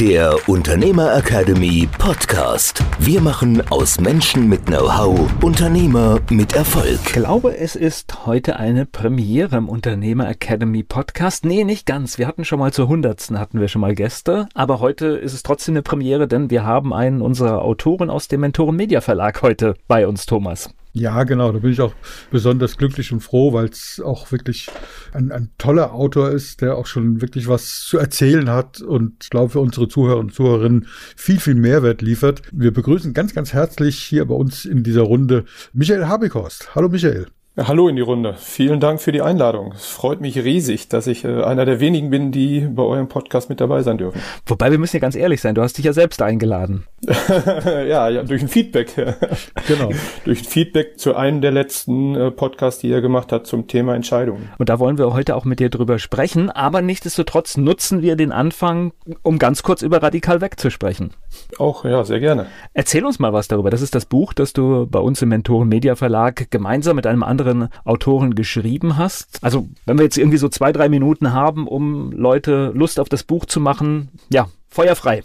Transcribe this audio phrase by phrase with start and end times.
[0.00, 2.84] der Unternehmer Academy Podcast.
[2.98, 6.98] Wir machen aus Menschen mit Know-how Unternehmer mit Erfolg.
[7.06, 11.46] Ich glaube, es ist heute eine Premiere im Unternehmer Academy Podcast.
[11.46, 12.18] Nee, nicht ganz.
[12.18, 15.42] Wir hatten schon mal zur hundertsten hatten wir schon mal Gäste, aber heute ist es
[15.42, 19.76] trotzdem eine Premiere, denn wir haben einen unserer Autoren aus dem Mentoren Media Verlag heute
[19.88, 20.74] bei uns, Thomas.
[20.98, 21.52] Ja, genau.
[21.52, 21.94] Da bin ich auch
[22.30, 24.68] besonders glücklich und froh, weil es auch wirklich
[25.12, 29.30] ein, ein toller Autor ist, der auch schon wirklich was zu erzählen hat und ich
[29.30, 32.40] glaube für unsere Zuhörer und Zuhörerinnen viel, viel Mehrwert liefert.
[32.50, 36.74] Wir begrüßen ganz, ganz herzlich hier bei uns in dieser Runde Michael Habikhorst.
[36.74, 37.26] Hallo Michael.
[37.58, 38.34] Ja, hallo in die Runde.
[38.36, 39.72] Vielen Dank für die Einladung.
[39.72, 43.48] Es freut mich riesig, dass ich äh, einer der wenigen bin, die bei eurem Podcast
[43.48, 44.20] mit dabei sein dürfen.
[44.44, 46.84] Wobei wir müssen ja ganz ehrlich sein, du hast dich ja selbst eingeladen.
[47.88, 48.94] ja, ja, durch ein Feedback.
[49.68, 49.88] genau.
[50.26, 53.94] durch ein Feedback zu einem der letzten äh, Podcasts, die ihr gemacht habt zum Thema
[53.94, 54.50] Entscheidungen.
[54.58, 58.32] Und da wollen wir heute auch mit dir drüber sprechen, aber nichtsdestotrotz nutzen wir den
[58.32, 61.14] Anfang, um ganz kurz über Radikal wegzusprechen.
[61.58, 62.48] Auch, ja, sehr gerne.
[62.74, 63.70] Erzähl uns mal was darüber.
[63.70, 67.22] Das ist das Buch, das du bei uns im Mentoren Media Verlag gemeinsam mit einem
[67.22, 69.38] anderen anderen Autoren geschrieben hast.
[69.42, 73.22] Also wenn wir jetzt irgendwie so zwei, drei Minuten haben, um Leute Lust auf das
[73.22, 75.22] Buch zu machen, ja, feuerfrei.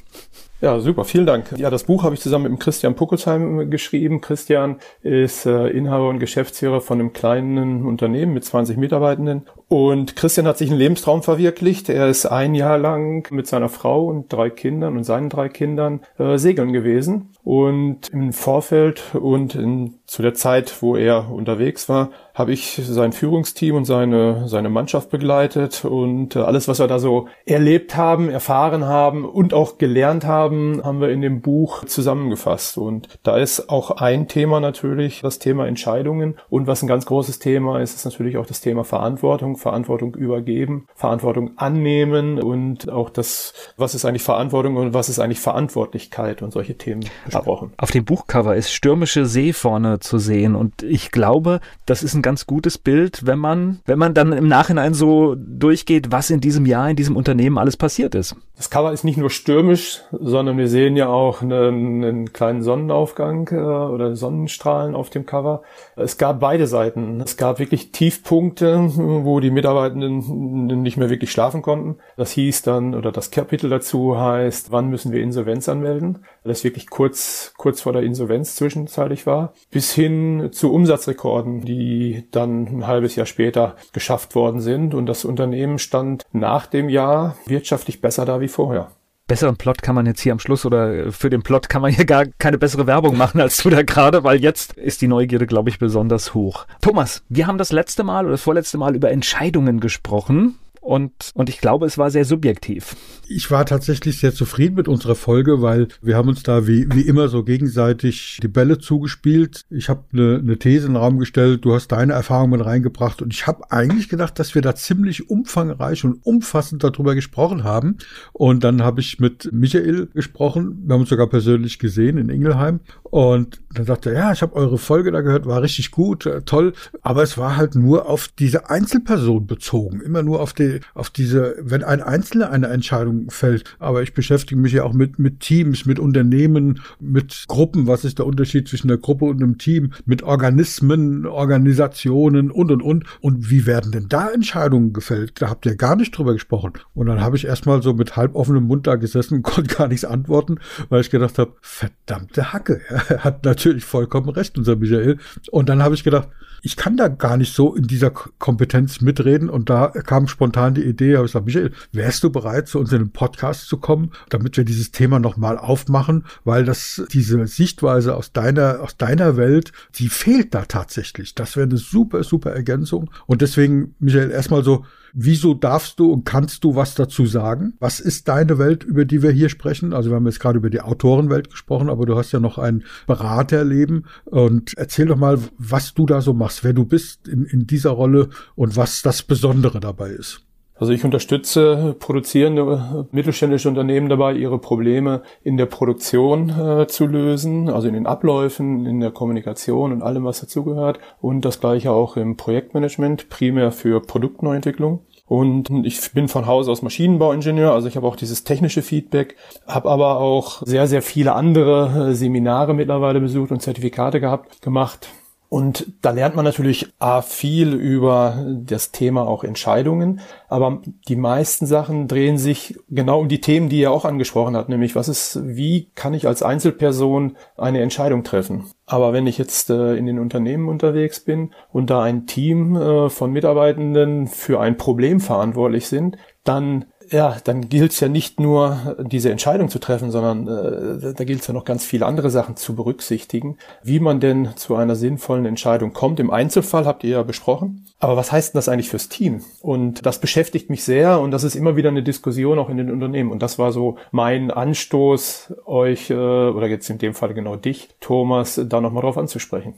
[0.62, 1.58] Ja, super, vielen Dank.
[1.58, 4.22] Ja, das Buch habe ich zusammen mit dem Christian Puckelsheim geschrieben.
[4.22, 9.48] Christian ist äh, Inhaber und Geschäftsführer von einem kleinen Unternehmen mit 20 Mitarbeitenden.
[9.70, 11.90] Und Christian hat sich einen Lebenstraum verwirklicht.
[11.90, 16.02] Er ist ein Jahr lang mit seiner Frau und drei Kindern und seinen drei Kindern
[16.20, 17.32] äh, segeln gewesen.
[17.44, 23.14] Und im Vorfeld und in, zu der Zeit, wo er unterwegs war, habe ich sein
[23.14, 28.30] Führungsteam und seine, seine Mannschaft begleitet und äh, alles, was wir da so erlebt haben,
[28.30, 32.78] erfahren haben und auch gelernt haben, haben wir in dem Buch zusammengefasst.
[32.78, 37.40] Und da ist auch ein Thema natürlich das Thema Entscheidungen und was ein ganz großes
[37.40, 43.54] Thema ist, ist natürlich auch das Thema Verantwortung, Verantwortung übergeben, Verantwortung annehmen und auch das,
[43.78, 47.72] was ist eigentlich Verantwortung und was ist eigentlich Verantwortlichkeit und solche Themen besprochen.
[47.78, 52.22] Auf dem Buchcover ist stürmische See vorne zu sehen und ich glaube, das ist ein
[52.22, 56.66] ganz gutes Bild, wenn man, wenn man dann im Nachhinein so durchgeht, was in diesem
[56.66, 58.36] Jahr in diesem Unternehmen alles passiert ist.
[58.62, 63.50] Das Cover ist nicht nur stürmisch, sondern wir sehen ja auch einen, einen kleinen Sonnenaufgang
[63.52, 65.64] äh, oder Sonnenstrahlen auf dem Cover.
[65.96, 67.20] Es gab beide Seiten.
[67.22, 71.98] Es gab wirklich Tiefpunkte, wo die Mitarbeitenden nicht mehr wirklich schlafen konnten.
[72.18, 76.20] Das hieß dann, oder das Kapitel dazu heißt, wann müssen wir Insolvenz anmelden?
[76.44, 79.54] Weil es wirklich kurz, kurz vor der Insolvenz zwischenzeitlich war.
[79.72, 84.94] Bis hin zu Umsatzrekorden, die dann ein halbes Jahr später geschafft worden sind.
[84.94, 88.92] Und das Unternehmen stand nach dem Jahr wirtschaftlich besser da wie vorher
[89.32, 92.04] besseren Plot kann man jetzt hier am Schluss oder für den Plot kann man hier
[92.04, 95.70] gar keine bessere Werbung machen als du da gerade, weil jetzt ist die Neugierde, glaube
[95.70, 96.68] ich, besonders hoch.
[96.82, 101.48] Thomas, wir haben das letzte Mal oder das vorletzte Mal über Entscheidungen gesprochen und, und
[101.48, 102.96] ich glaube, es war sehr subjektiv.
[103.28, 107.04] Ich war tatsächlich sehr zufrieden mit unserer Folge, weil wir haben uns da wie, wie
[107.04, 109.62] immer so gegenseitig die Bälle zugespielt.
[109.70, 113.32] Ich habe eine, eine These in den Raum gestellt, du hast deine Erfahrungen reingebracht und
[113.32, 117.98] ich habe eigentlich gedacht, dass wir da ziemlich umfangreich und umfassend darüber gesprochen haben.
[118.34, 122.80] Und dann habe ich mit Michael gesprochen, wir haben uns sogar persönlich gesehen in Ingelheim
[123.04, 126.42] und dann sagte er, ja, ich habe eure Folge da gehört, war richtig gut, äh,
[126.42, 130.54] toll, aber es war halt nur auf diese Einzelperson bezogen, immer nur auf
[130.94, 135.20] auf diese, wenn ein Einzelner eine Entscheidung fällt, aber ich beschäftige mich ja auch mit,
[135.20, 139.58] mit Teams, mit Unternehmen, mit Gruppen, was ist der Unterschied zwischen einer Gruppe und einem
[139.58, 143.06] Team, mit Organismen, Organisationen und und und.
[143.20, 145.42] Und wie werden denn da Entscheidungen gefällt?
[145.42, 146.74] Da habt ihr gar nicht drüber gesprochen.
[146.94, 149.88] Und dann habe ich erstmal so mit halb offenem Mund da gesessen und konnte gar
[149.88, 150.60] nichts antworten,
[150.90, 152.82] weil ich gedacht habe, verdammte Hacke.
[153.12, 155.18] Er hat natürlich vollkommen recht, unser Michael.
[155.50, 156.30] Und dann habe ich gedacht,
[156.62, 159.50] ich kann da gar nicht so in dieser Kompetenz mitreden.
[159.50, 162.92] Und da kam spontan die Idee, habe ich gesagt, Michael, wärst du bereit, zu uns
[162.92, 166.26] in den Podcast zu kommen, damit wir dieses Thema nochmal aufmachen?
[166.44, 171.34] Weil das, diese Sichtweise aus deiner, aus deiner Welt, die fehlt da tatsächlich.
[171.34, 173.10] Das wäre eine super, super Ergänzung.
[173.26, 177.74] Und deswegen, Michael, erstmal so, Wieso darfst du und kannst du was dazu sagen?
[177.80, 179.94] Was ist deine Welt, über die wir hier sprechen?
[179.94, 182.84] Also wir haben jetzt gerade über die Autorenwelt gesprochen, aber du hast ja noch ein
[183.08, 184.06] Beraterleben.
[184.26, 187.92] Und erzähl doch mal, was du da so machst, wer du bist in, in dieser
[187.92, 190.46] Rolle und was das Besondere dabei ist.
[190.82, 197.70] Also ich unterstütze produzierende mittelständische Unternehmen dabei, ihre Probleme in der Produktion äh, zu lösen,
[197.70, 200.98] also in den Abläufen, in der Kommunikation und allem, was dazugehört.
[201.22, 205.02] Und das gleiche auch im Projektmanagement, primär für Produktneuentwicklung.
[205.28, 209.36] Und ich bin von Hause aus Maschinenbauingenieur, also ich habe auch dieses technische Feedback,
[209.68, 215.10] habe aber auch sehr, sehr viele andere äh, Seminare mittlerweile besucht und Zertifikate gehabt, gemacht.
[215.54, 221.66] Und da lernt man natürlich A, viel über das Thema auch Entscheidungen, aber die meisten
[221.66, 225.42] Sachen drehen sich genau um die Themen, die er auch angesprochen hat, nämlich was ist,
[225.44, 228.68] wie kann ich als Einzelperson eine Entscheidung treffen?
[228.86, 233.10] Aber wenn ich jetzt äh, in den Unternehmen unterwegs bin und da ein Team äh,
[233.10, 236.16] von Mitarbeitenden für ein Problem verantwortlich sind,
[236.46, 241.24] dann ja, dann gilt es ja nicht nur, diese Entscheidung zu treffen, sondern äh, da
[241.26, 244.96] gilt es ja noch ganz viele andere Sachen zu berücksichtigen, wie man denn zu einer
[244.96, 246.20] sinnvollen Entscheidung kommt.
[246.20, 247.86] Im Einzelfall habt ihr ja besprochen.
[248.00, 249.42] Aber was heißt denn das eigentlich fürs Team?
[249.62, 252.90] Und das beschäftigt mich sehr und das ist immer wieder eine Diskussion auch in den
[252.90, 253.32] Unternehmen.
[253.32, 257.90] Und das war so mein Anstoß, euch, äh, oder jetzt in dem Fall genau dich,
[258.00, 259.74] Thomas, da nochmal drauf anzusprechen.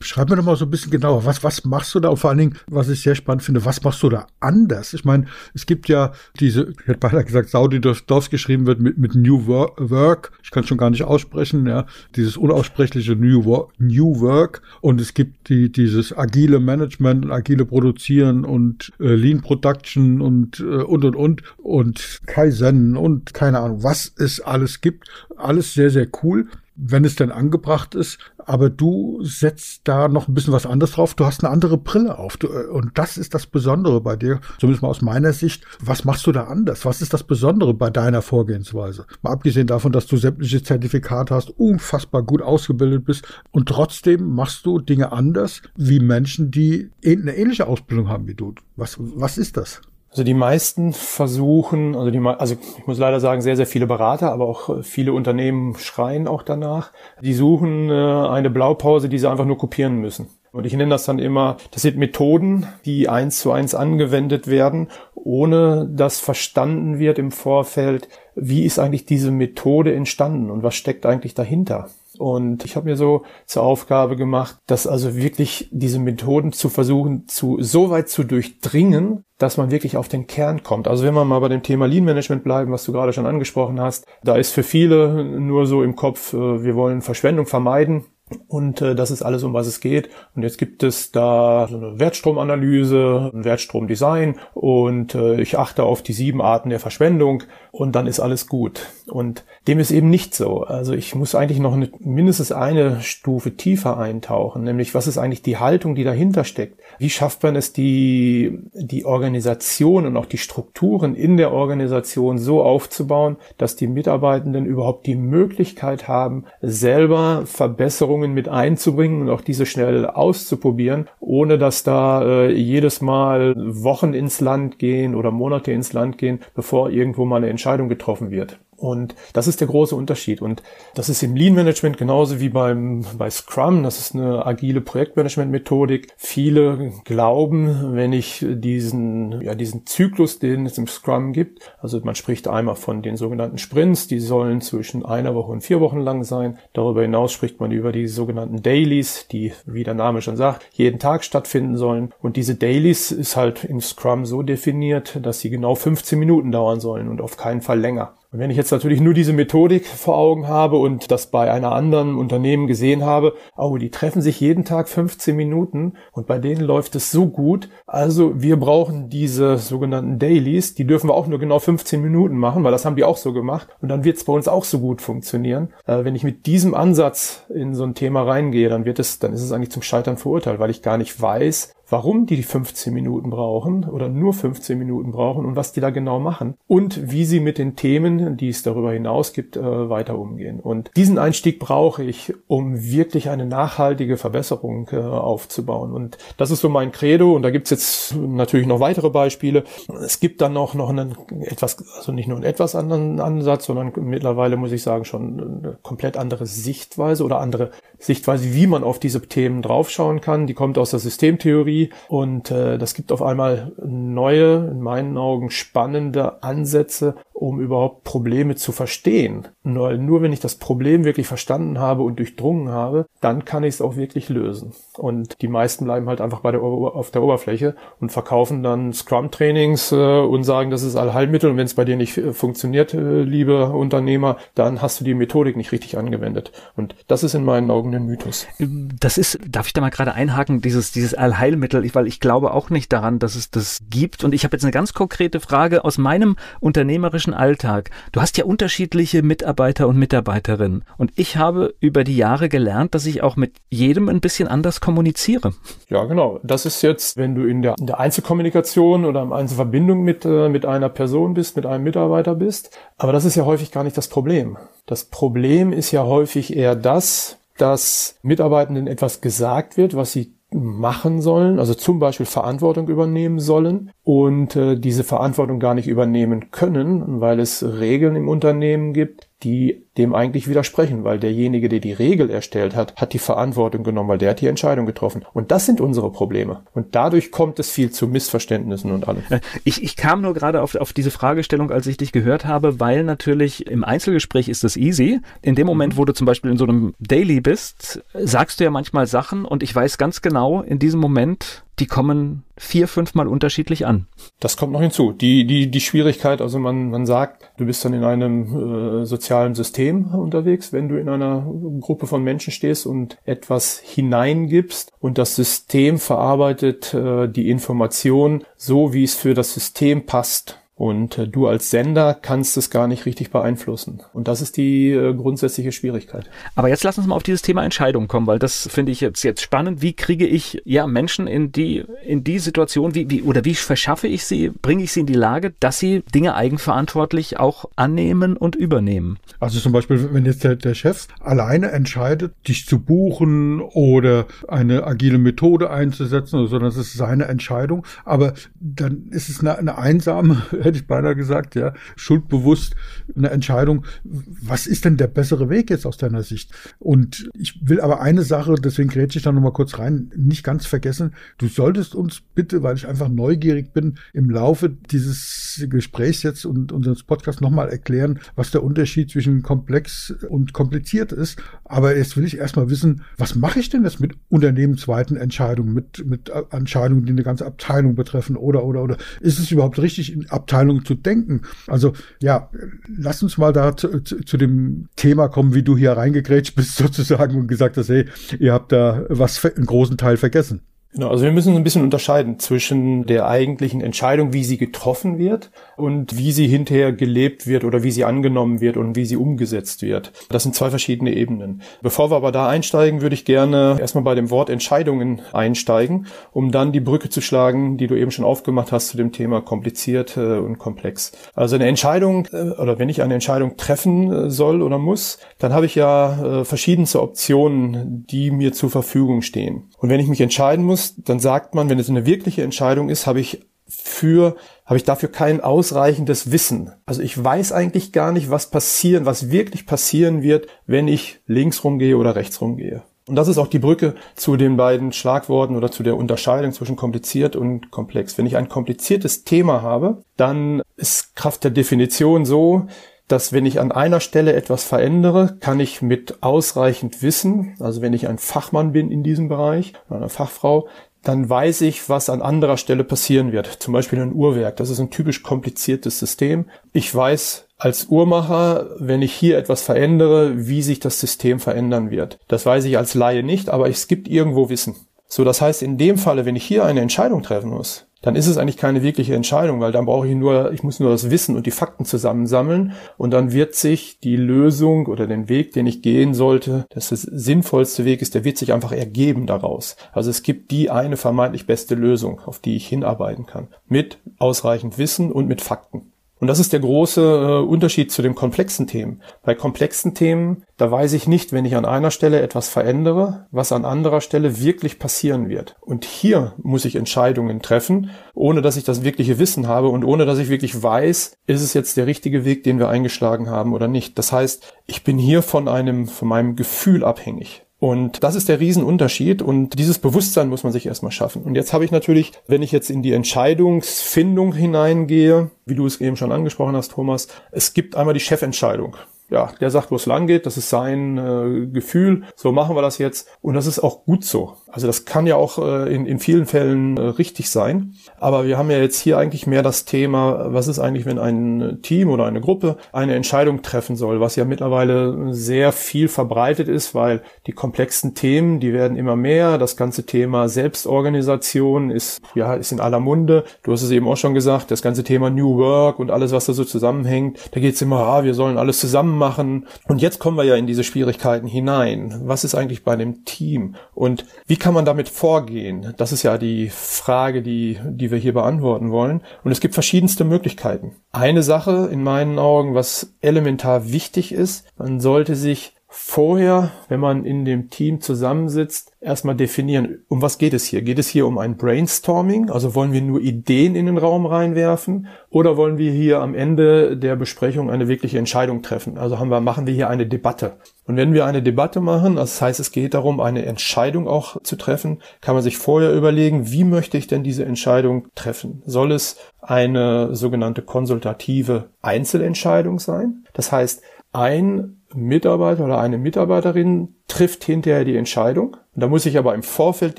[0.00, 2.08] Schreib mir doch mal so ein bisschen genauer, was, was machst du da?
[2.08, 4.92] Und vor allen Dingen, was ich sehr spannend finde, was machst du da anders?
[4.94, 8.98] Ich meine, es gibt ja diese, ich hätte beinahe gesagt, Saudi Dorfs geschrieben wird mit,
[8.98, 10.32] mit New Work.
[10.42, 11.86] Ich kann es schon gar nicht aussprechen, ja.
[12.16, 14.62] Dieses unaussprechliche New Work, New Work.
[14.80, 20.60] Und es gibt die, dieses agile Management und agile Produzieren und äh, Lean Production und,
[20.60, 21.42] äh, und, und, und.
[21.58, 25.08] Und Kaizen und keine Ahnung, was es alles gibt.
[25.36, 26.48] Alles sehr, sehr cool
[26.82, 28.18] wenn es denn angebracht ist.
[28.38, 31.14] Aber du setzt da noch ein bisschen was anderes drauf.
[31.14, 32.36] Du hast eine andere Brille auf.
[32.36, 35.64] Du, äh, und das ist das Besondere bei dir, zumindest mal aus meiner Sicht.
[35.80, 36.84] Was machst du da anders?
[36.84, 39.06] Was ist das Besondere bei deiner Vorgehensweise?
[39.22, 44.64] Mal abgesehen davon, dass du sämtliche Zertifikate hast, unfassbar gut ausgebildet bist und trotzdem machst
[44.66, 48.54] du Dinge anders wie Menschen, die eine ähnliche Ausbildung haben wie du.
[48.76, 49.82] Was, was ist das?
[50.10, 54.32] Also die meisten versuchen, also die, also ich muss leider sagen, sehr, sehr viele Berater,
[54.32, 56.90] aber auch viele Unternehmen schreien auch danach.
[57.22, 60.28] Die suchen äh, eine Blaupause, die sie einfach nur kopieren müssen.
[60.52, 64.88] Und ich nenne das dann immer, das sind Methoden, die eins zu eins angewendet werden,
[65.14, 71.06] ohne dass verstanden wird im Vorfeld, wie ist eigentlich diese Methode entstanden und was steckt
[71.06, 71.88] eigentlich dahinter.
[72.20, 77.26] Und ich habe mir so zur Aufgabe gemacht, dass also wirklich diese Methoden zu versuchen,
[77.28, 80.86] zu so weit zu durchdringen, dass man wirklich auf den Kern kommt.
[80.86, 83.80] Also wenn wir mal bei dem Thema Lean Management bleiben, was du gerade schon angesprochen
[83.80, 88.04] hast, da ist für viele nur so im Kopf, äh, wir wollen Verschwendung vermeiden.
[88.48, 90.08] Und äh, das ist alles, um was es geht.
[90.34, 96.02] Und jetzt gibt es da so eine Wertstromanalyse, ein Wertstromdesign und äh, ich achte auf
[96.02, 98.86] die sieben Arten der Verschwendung und dann ist alles gut.
[99.06, 100.62] Und dem ist eben nicht so.
[100.62, 105.42] Also ich muss eigentlich noch eine, mindestens eine Stufe tiefer eintauchen, nämlich was ist eigentlich
[105.42, 106.80] die Haltung, die dahinter steckt?
[106.98, 112.62] Wie schafft man es, die, die Organisation und auch die Strukturen in der Organisation so
[112.62, 119.66] aufzubauen, dass die Mitarbeitenden überhaupt die Möglichkeit haben, selber Verbesserungen mit einzubringen und auch diese
[119.66, 125.92] schnell auszuprobieren, ohne dass da äh, jedes Mal Wochen ins Land gehen oder Monate ins
[125.92, 128.58] Land gehen, bevor irgendwo mal eine Entscheidung getroffen wird.
[128.80, 130.40] Und das ist der große Unterschied.
[130.40, 130.62] Und
[130.94, 133.82] das ist im Lean Management genauso wie beim, bei Scrum.
[133.82, 136.08] Das ist eine agile Projektmanagement-Methodik.
[136.16, 142.14] Viele glauben, wenn ich diesen, ja, diesen Zyklus, den es im Scrum gibt, also man
[142.14, 146.24] spricht einmal von den sogenannten Sprints, die sollen zwischen einer Woche und vier Wochen lang
[146.24, 146.58] sein.
[146.72, 150.98] Darüber hinaus spricht man über die sogenannten Dailies, die, wie der Name schon sagt, jeden
[150.98, 152.14] Tag stattfinden sollen.
[152.22, 156.80] Und diese Dailies ist halt im Scrum so definiert, dass sie genau 15 Minuten dauern
[156.80, 158.14] sollen und auf keinen Fall länger.
[158.32, 161.72] Und wenn ich jetzt natürlich nur diese Methodik vor Augen habe und das bei einer
[161.72, 166.60] anderen Unternehmen gesehen habe, oh, die treffen sich jeden Tag 15 Minuten und bei denen
[166.60, 167.68] läuft es so gut.
[167.88, 172.62] Also wir brauchen diese sogenannten Dailies, die dürfen wir auch nur genau 15 Minuten machen,
[172.62, 173.66] weil das haben die auch so gemacht.
[173.80, 175.70] Und dann wird es bei uns auch so gut funktionieren.
[175.86, 179.32] Äh, wenn ich mit diesem Ansatz in so ein Thema reingehe, dann wird es, dann
[179.32, 182.94] ist es eigentlich zum Scheitern verurteilt, weil ich gar nicht weiß, warum die die 15
[182.94, 187.24] Minuten brauchen oder nur 15 Minuten brauchen und was die da genau machen und wie
[187.24, 190.60] sie mit den Themen, die es darüber hinaus gibt, äh, weiter umgehen.
[190.60, 195.92] Und diesen Einstieg brauche ich, um wirklich eine nachhaltige Verbesserung äh, aufzubauen.
[195.92, 199.64] Und das ist so mein Credo und da gibt's jetzt natürlich noch weitere Beispiele.
[200.02, 203.92] Es gibt dann auch noch einen etwas, also nicht nur einen etwas anderen Ansatz, sondern
[203.96, 209.00] mittlerweile muss ich sagen schon eine komplett andere Sichtweise oder andere Sichtweise, wie man auf
[209.00, 210.46] diese Themen draufschauen kann.
[210.46, 215.50] Die kommt aus der Systemtheorie und äh, das gibt auf einmal neue, in meinen Augen
[215.50, 219.48] spannende Ansätze, um überhaupt Probleme zu verstehen.
[219.62, 223.74] Nur, nur wenn ich das Problem wirklich verstanden habe und durchdrungen habe, dann kann ich
[223.74, 224.72] es auch wirklich lösen.
[224.96, 229.92] Und die meisten bleiben halt einfach bei der auf der Oberfläche und verkaufen dann Scrum-Trainings
[229.92, 233.22] äh, und sagen, das ist Allheilmittel und wenn es bei dir nicht äh, funktioniert, äh,
[233.22, 236.52] liebe Unternehmer, dann hast du die Methodik nicht richtig angewendet.
[236.74, 238.46] Und das ist in meinen Augen ein Mythos.
[238.58, 242.70] Das ist, darf ich da mal gerade einhaken, dieses, dieses Allheilmittel, weil ich glaube auch
[242.70, 244.24] nicht daran, dass es das gibt.
[244.24, 247.90] Und ich habe jetzt eine ganz konkrete Frage aus meinem unternehmerischen Alltag.
[248.12, 249.49] Du hast ja unterschiedliche Mitarbeiter
[249.86, 250.84] und Mitarbeiterinnen.
[250.96, 254.80] Und ich habe über die Jahre gelernt, dass ich auch mit jedem ein bisschen anders
[254.80, 255.52] kommuniziere.
[255.88, 256.40] Ja, genau.
[256.42, 260.48] Das ist jetzt, wenn du in der, in der Einzelkommunikation oder in Einzelverbindung mit, äh,
[260.48, 262.76] mit einer Person bist, mit einem Mitarbeiter bist.
[262.96, 264.56] Aber das ist ja häufig gar nicht das Problem.
[264.86, 271.20] Das Problem ist ja häufig eher das, dass Mitarbeitenden etwas gesagt wird, was sie machen
[271.20, 277.20] sollen, also zum Beispiel Verantwortung übernehmen sollen und äh, diese Verantwortung gar nicht übernehmen können,
[277.20, 282.30] weil es Regeln im Unternehmen gibt, die dem eigentlich widersprechen, weil derjenige, der die Regel
[282.30, 285.24] erstellt hat, hat die Verantwortung genommen, weil der hat die Entscheidung getroffen.
[285.32, 286.62] Und das sind unsere Probleme.
[286.74, 289.22] Und dadurch kommt es viel zu Missverständnissen und allem.
[289.30, 292.80] Äh, ich, ich kam nur gerade auf, auf diese Fragestellung, als ich dich gehört habe,
[292.80, 295.20] weil natürlich im Einzelgespräch ist das easy.
[295.42, 298.70] In dem Moment, wo du zum Beispiel in so einem Daily bist, sagst du ja
[298.70, 303.86] manchmal Sachen und ich weiß ganz genau, in diesem Moment die kommen vier, fünfmal unterschiedlich
[303.86, 304.06] an.
[304.38, 305.12] Das kommt noch hinzu.
[305.12, 309.54] Die, die, die Schwierigkeit, also man, man sagt, du bist dann in einem äh, sozialen
[309.54, 311.46] System unterwegs, wenn du in einer
[311.80, 318.92] Gruppe von Menschen stehst und etwas hineingibst und das System verarbeitet äh, die Information so,
[318.92, 320.59] wie es für das System passt.
[320.80, 324.00] Und äh, du als Sender kannst es gar nicht richtig beeinflussen.
[324.14, 326.30] Und das ist die äh, grundsätzliche Schwierigkeit.
[326.54, 329.22] Aber jetzt lass uns mal auf dieses Thema Entscheidung kommen, weil das finde ich jetzt,
[329.22, 329.82] jetzt spannend.
[329.82, 334.08] Wie kriege ich ja Menschen in die, in die Situation, wie, wie, oder wie verschaffe
[334.08, 338.56] ich sie, bringe ich sie in die Lage, dass sie Dinge eigenverantwortlich auch annehmen und
[338.56, 339.18] übernehmen?
[339.38, 344.86] Also zum Beispiel, wenn jetzt der, der Chef alleine entscheidet, dich zu buchen oder eine
[344.86, 347.84] agile Methode einzusetzen, sondern das ist seine Entscheidung.
[348.06, 352.74] Aber dann ist es eine, eine einsame hätte ich beinahe gesagt, ja, schuldbewusst
[353.16, 353.84] eine Entscheidung.
[354.04, 356.52] Was ist denn der bessere Weg jetzt aus deiner Sicht?
[356.78, 360.66] Und ich will aber eine Sache, deswegen grätsche ich da nochmal kurz rein, nicht ganz
[360.66, 361.14] vergessen.
[361.38, 366.72] Du solltest uns bitte, weil ich einfach neugierig bin, im Laufe dieses Gesprächs jetzt und
[366.72, 371.42] unseres Podcasts nochmal erklären, was der Unterschied zwischen komplex und kompliziert ist.
[371.64, 376.06] Aber jetzt will ich erstmal wissen, was mache ich denn jetzt mit unternehmensweiten Entscheidungen, mit,
[376.06, 378.96] mit Entscheidungen, die eine ganze Abteilung betreffen oder, oder, oder.
[379.20, 381.42] Ist es überhaupt richtig, in Abteilungen Abteilung zu denken.
[381.66, 382.50] Also ja,
[382.88, 386.76] lass uns mal da zu, zu, zu dem Thema kommen, wie du hier reingegrätscht bist
[386.76, 388.06] sozusagen und gesagt hast, hey,
[388.38, 390.60] ihr habt da was einen großen Teil vergessen.
[390.92, 395.52] Genau, also wir müssen ein bisschen unterscheiden zwischen der eigentlichen Entscheidung, wie sie getroffen wird
[395.76, 399.82] und wie sie hinterher gelebt wird oder wie sie angenommen wird und wie sie umgesetzt
[399.82, 400.12] wird.
[400.30, 401.62] Das sind zwei verschiedene Ebenen.
[401.80, 406.50] Bevor wir aber da einsteigen, würde ich gerne erstmal bei dem Wort Entscheidungen einsteigen, um
[406.50, 410.16] dann die Brücke zu schlagen, die du eben schon aufgemacht hast zu dem Thema kompliziert
[410.16, 411.12] äh, und komplex.
[411.34, 415.52] Also eine Entscheidung äh, oder wenn ich eine Entscheidung treffen äh, soll oder muss, dann
[415.52, 419.68] habe ich ja verschiedenste Optionen, die mir zur Verfügung stehen.
[419.78, 422.88] Und wenn ich mich entscheiden muss, muss, dann sagt man, wenn es eine wirkliche Entscheidung
[422.88, 426.72] ist, habe ich für, habe ich dafür kein ausreichendes Wissen.
[426.86, 431.62] Also ich weiß eigentlich gar nicht, was passieren, was wirklich passieren wird, wenn ich links
[431.62, 432.82] rumgehe oder rechts rumgehe.
[433.06, 436.76] Und das ist auch die Brücke zu den beiden Schlagworten oder zu der Unterscheidung zwischen
[436.76, 438.18] kompliziert und komplex.
[438.18, 442.66] Wenn ich ein kompliziertes Thema habe, dann ist Kraft der Definition so,
[443.10, 447.92] dass wenn ich an einer Stelle etwas verändere, kann ich mit ausreichend Wissen, also wenn
[447.92, 450.68] ich ein Fachmann bin in diesem Bereich, eine Fachfrau,
[451.02, 453.46] dann weiß ich, was an anderer Stelle passieren wird.
[453.46, 454.56] Zum Beispiel ein Uhrwerk.
[454.58, 456.44] Das ist ein typisch kompliziertes System.
[456.72, 462.18] Ich weiß als Uhrmacher, wenn ich hier etwas verändere, wie sich das System verändern wird.
[462.28, 464.76] Das weiß ich als Laie nicht, aber es gibt irgendwo Wissen.
[465.12, 468.28] So, das heißt, in dem Falle, wenn ich hier eine Entscheidung treffen muss, dann ist
[468.28, 471.36] es eigentlich keine wirkliche Entscheidung, weil dann brauche ich nur, ich muss nur das Wissen
[471.36, 475.82] und die Fakten zusammensammeln und dann wird sich die Lösung oder den Weg, den ich
[475.82, 479.76] gehen sollte, dass das sinnvollste Weg ist, der wird sich einfach ergeben daraus.
[479.92, 483.48] Also es gibt die eine vermeintlich beste Lösung, auf die ich hinarbeiten kann.
[483.66, 485.89] Mit ausreichend Wissen und mit Fakten.
[486.20, 489.02] Und das ist der große äh, Unterschied zu den komplexen Themen.
[489.22, 493.52] Bei komplexen Themen, da weiß ich nicht, wenn ich an einer Stelle etwas verändere, was
[493.52, 495.56] an anderer Stelle wirklich passieren wird.
[495.60, 500.04] Und hier muss ich Entscheidungen treffen, ohne dass ich das wirkliche Wissen habe und ohne
[500.04, 503.66] dass ich wirklich weiß, ist es jetzt der richtige Weg, den wir eingeschlagen haben oder
[503.66, 503.98] nicht.
[503.98, 507.46] Das heißt, ich bin hier von einem, von meinem Gefühl abhängig.
[507.60, 511.22] Und das ist der Riesenunterschied und dieses Bewusstsein muss man sich erstmal schaffen.
[511.22, 515.78] Und jetzt habe ich natürlich, wenn ich jetzt in die Entscheidungsfindung hineingehe, wie du es
[515.78, 518.76] eben schon angesprochen hast, Thomas, es gibt einmal die Chefentscheidung
[519.10, 522.62] ja, der sagt, wo es lang geht, das ist sein äh, Gefühl, so machen wir
[522.62, 524.36] das jetzt und das ist auch gut so.
[524.46, 528.38] Also das kann ja auch äh, in, in vielen Fällen äh, richtig sein, aber wir
[528.38, 532.06] haben ja jetzt hier eigentlich mehr das Thema, was ist eigentlich, wenn ein Team oder
[532.06, 537.32] eine Gruppe eine Entscheidung treffen soll, was ja mittlerweile sehr viel verbreitet ist, weil die
[537.32, 542.80] komplexen Themen, die werden immer mehr, das ganze Thema Selbstorganisation ist ja ist in aller
[542.80, 543.24] Munde.
[543.42, 546.26] Du hast es eben auch schon gesagt, das ganze Thema New Work und alles, was
[546.26, 549.48] da so zusammenhängt, da geht es immer, ah, wir sollen alles zusammen machen.
[549.66, 552.02] Und jetzt kommen wir ja in diese Schwierigkeiten hinein.
[552.04, 553.56] Was ist eigentlich bei dem Team?
[553.74, 555.74] Und wie kann man damit vorgehen?
[555.76, 559.02] Das ist ja die Frage, die, die wir hier beantworten wollen.
[559.24, 560.76] Und es gibt verschiedenste Möglichkeiten.
[560.92, 567.04] Eine Sache in meinen Augen, was elementar wichtig ist, man sollte sich vorher, wenn man
[567.04, 570.62] in dem Team zusammensitzt, erstmal definieren, um was geht es hier?
[570.62, 572.28] Geht es hier um ein Brainstorming?
[572.28, 574.88] Also wollen wir nur Ideen in den Raum reinwerfen?
[575.10, 578.78] Oder wollen wir hier am Ende der Besprechung eine wirkliche Entscheidung treffen?
[578.78, 580.38] Also haben wir, machen wir hier eine Debatte.
[580.66, 584.34] Und wenn wir eine Debatte machen, das heißt, es geht darum, eine Entscheidung auch zu
[584.34, 588.42] treffen, kann man sich vorher überlegen, wie möchte ich denn diese Entscheidung treffen?
[588.44, 593.04] Soll es eine sogenannte konsultative Einzelentscheidung sein?
[593.12, 593.62] Das heißt,
[593.92, 598.36] ein Mitarbeiter oder eine Mitarbeiterin trifft hinterher die Entscheidung.
[598.54, 599.78] da muss ich aber im Vorfeld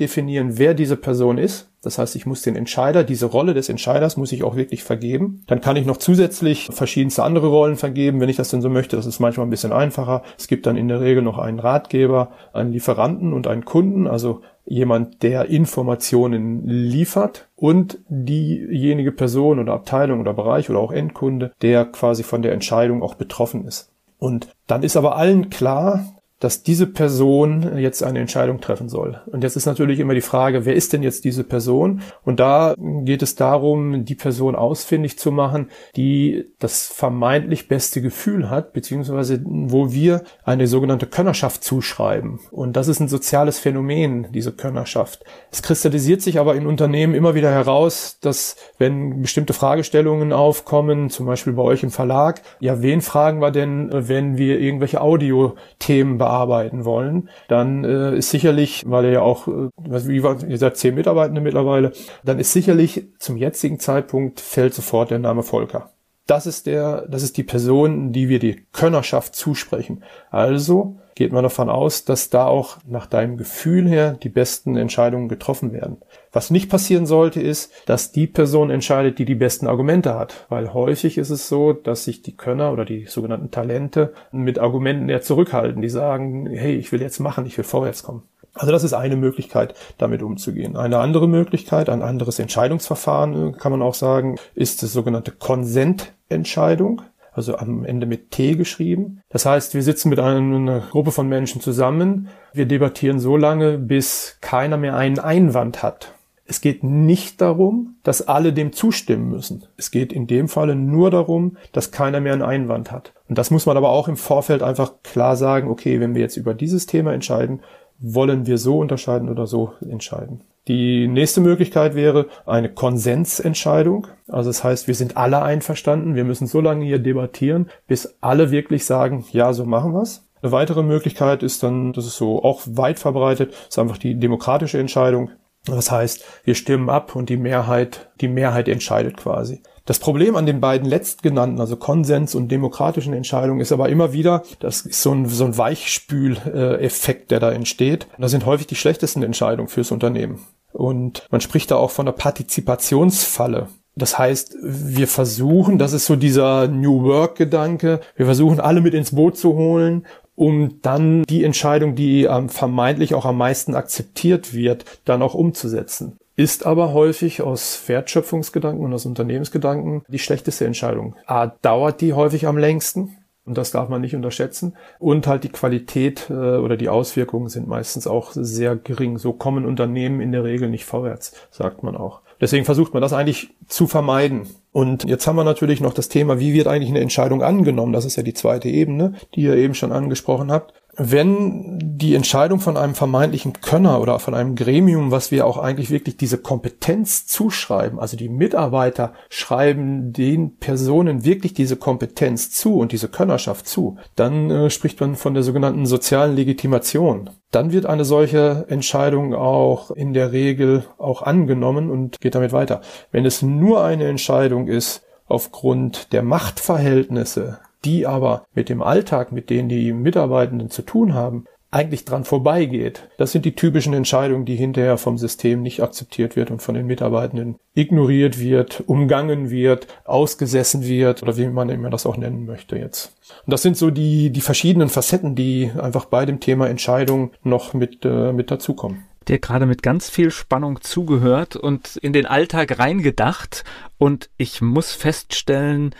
[0.00, 1.70] definieren, wer diese Person ist.
[1.82, 5.42] Das heißt, ich muss den Entscheider, diese Rolle des Entscheiders muss ich auch wirklich vergeben.
[5.46, 8.96] Dann kann ich noch zusätzlich verschiedenste andere Rollen vergeben, wenn ich das denn so möchte.
[8.96, 10.22] Das ist manchmal ein bisschen einfacher.
[10.38, 14.40] Es gibt dann in der Regel noch einen Ratgeber, einen Lieferanten und einen Kunden, also
[14.64, 21.84] jemand, der Informationen liefert und diejenige Person oder Abteilung oder Bereich oder auch Endkunde, der
[21.84, 23.91] quasi von der Entscheidung auch betroffen ist.
[24.22, 29.20] Und dann ist aber allen klar, dass diese Person jetzt eine Entscheidung treffen soll.
[29.26, 32.02] Und jetzt ist natürlich immer die Frage, wer ist denn jetzt diese Person?
[32.24, 38.50] Und da geht es darum, die Person ausfindig zu machen, die das vermeintlich beste Gefühl
[38.50, 42.40] hat, beziehungsweise wo wir eine sogenannte Könnerschaft zuschreiben.
[42.50, 45.22] Und das ist ein soziales Phänomen, diese Könnerschaft.
[45.52, 51.26] Es kristallisiert sich aber in Unternehmen immer wieder heraus, dass wenn bestimmte Fragestellungen aufkommen, zum
[51.26, 56.31] Beispiel bei euch im Verlag, ja, wen fragen wir denn, wenn wir irgendwelche Audio-Themen bearbeiten?
[56.32, 61.40] Bearbeiten wollen, dann äh, ist sicherlich, weil er ja auch, äh, wie seid zehn Mitarbeitende
[61.40, 61.92] mittlerweile,
[62.24, 65.90] dann ist sicherlich zum jetzigen Zeitpunkt fällt sofort der Name Volker.
[66.26, 70.04] Das ist der, das ist die Person, die wir die Könnerschaft zusprechen.
[70.30, 75.28] Also geht man davon aus, dass da auch nach deinem Gefühl her die besten Entscheidungen
[75.28, 75.98] getroffen werden.
[76.32, 80.72] Was nicht passieren sollte, ist, dass die Person entscheidet, die die besten Argumente hat, weil
[80.72, 85.22] häufig ist es so, dass sich die Könner oder die sogenannten Talente mit Argumenten eher
[85.22, 88.22] zurückhalten, die sagen, hey, ich will jetzt machen, ich will vorwärts kommen.
[88.54, 90.76] Also das ist eine Möglichkeit, damit umzugehen.
[90.76, 97.56] Eine andere Möglichkeit, ein anderes Entscheidungsverfahren, kann man auch sagen, ist das sogenannte Konsententscheidung also
[97.56, 99.20] am Ende mit T geschrieben.
[99.28, 104.38] Das heißt, wir sitzen mit einer Gruppe von Menschen zusammen, wir debattieren so lange, bis
[104.40, 106.14] keiner mehr einen Einwand hat.
[106.44, 109.64] Es geht nicht darum, dass alle dem zustimmen müssen.
[109.78, 113.14] Es geht in dem Falle nur darum, dass keiner mehr einen Einwand hat.
[113.28, 116.36] Und das muss man aber auch im Vorfeld einfach klar sagen, okay, wenn wir jetzt
[116.36, 117.60] über dieses Thema entscheiden,
[118.02, 120.42] wollen wir so unterscheiden oder so entscheiden.
[120.68, 124.06] Die nächste Möglichkeit wäre eine Konsensentscheidung.
[124.28, 126.14] Also das heißt, wir sind alle einverstanden.
[126.14, 130.28] Wir müssen so lange hier debattieren, bis alle wirklich sagen, ja, so machen wir's.
[130.40, 134.78] Eine weitere Möglichkeit ist dann, das ist so auch weit verbreitet, ist einfach die demokratische
[134.78, 135.30] Entscheidung.
[135.64, 139.62] Das heißt, wir stimmen ab und die Mehrheit, die Mehrheit entscheidet quasi.
[139.84, 144.44] Das Problem an den beiden letztgenannten, also Konsens und demokratischen Entscheidungen, ist aber immer wieder,
[144.60, 148.06] das ist so ein, so ein Weichspüleffekt, der da entsteht.
[148.18, 150.40] Das sind häufig die schlechtesten Entscheidungen fürs Unternehmen.
[150.72, 153.68] Und man spricht da auch von der Partizipationsfalle.
[153.94, 159.14] Das heißt, wir versuchen, das ist so dieser New Work-Gedanke, wir versuchen alle mit ins
[159.14, 164.86] Boot zu holen, um dann die Entscheidung, die ähm, vermeintlich auch am meisten akzeptiert wird,
[165.04, 171.16] dann auch umzusetzen ist aber häufig aus Wertschöpfungsgedanken und aus Unternehmensgedanken die schlechteste Entscheidung.
[171.26, 173.16] A, dauert die häufig am längsten.
[173.44, 174.76] Und das darf man nicht unterschätzen.
[175.00, 179.18] Und halt die Qualität äh, oder die Auswirkungen sind meistens auch sehr gering.
[179.18, 182.20] So kommen Unternehmen in der Regel nicht vorwärts, sagt man auch.
[182.40, 184.48] Deswegen versucht man das eigentlich zu vermeiden.
[184.72, 187.92] Und jetzt haben wir natürlich noch das Thema, wie wird eigentlich eine Entscheidung angenommen?
[187.92, 190.72] Das ist ja die zweite Ebene, die ihr eben schon angesprochen habt.
[190.94, 195.90] Wenn die Entscheidung von einem vermeintlichen Könner oder von einem Gremium, was wir auch eigentlich
[195.90, 202.92] wirklich diese Kompetenz zuschreiben, also die Mitarbeiter schreiben den Personen wirklich diese Kompetenz zu und
[202.92, 207.30] diese Könnerschaft zu, dann äh, spricht man von der sogenannten sozialen Legitimation.
[207.50, 212.82] Dann wird eine solche Entscheidung auch in der Regel auch angenommen und geht damit weiter.
[213.10, 219.50] Wenn es nur eine Entscheidung ist, aufgrund der Machtverhältnisse, die aber mit dem Alltag, mit
[219.50, 223.08] denen die Mitarbeitenden zu tun haben, eigentlich dran vorbeigeht.
[223.16, 226.86] Das sind die typischen Entscheidungen, die hinterher vom System nicht akzeptiert wird und von den
[226.86, 232.76] Mitarbeitenden ignoriert wird, umgangen wird, ausgesessen wird oder wie man immer das auch nennen möchte
[232.76, 233.14] jetzt.
[233.46, 237.72] Und das sind so die, die verschiedenen Facetten, die einfach bei dem Thema Entscheidung noch
[237.72, 242.80] mit, äh, mit dazukommen der gerade mit ganz viel Spannung zugehört und in den Alltag
[242.80, 243.62] reingedacht.
[243.96, 245.94] Und ich muss feststellen,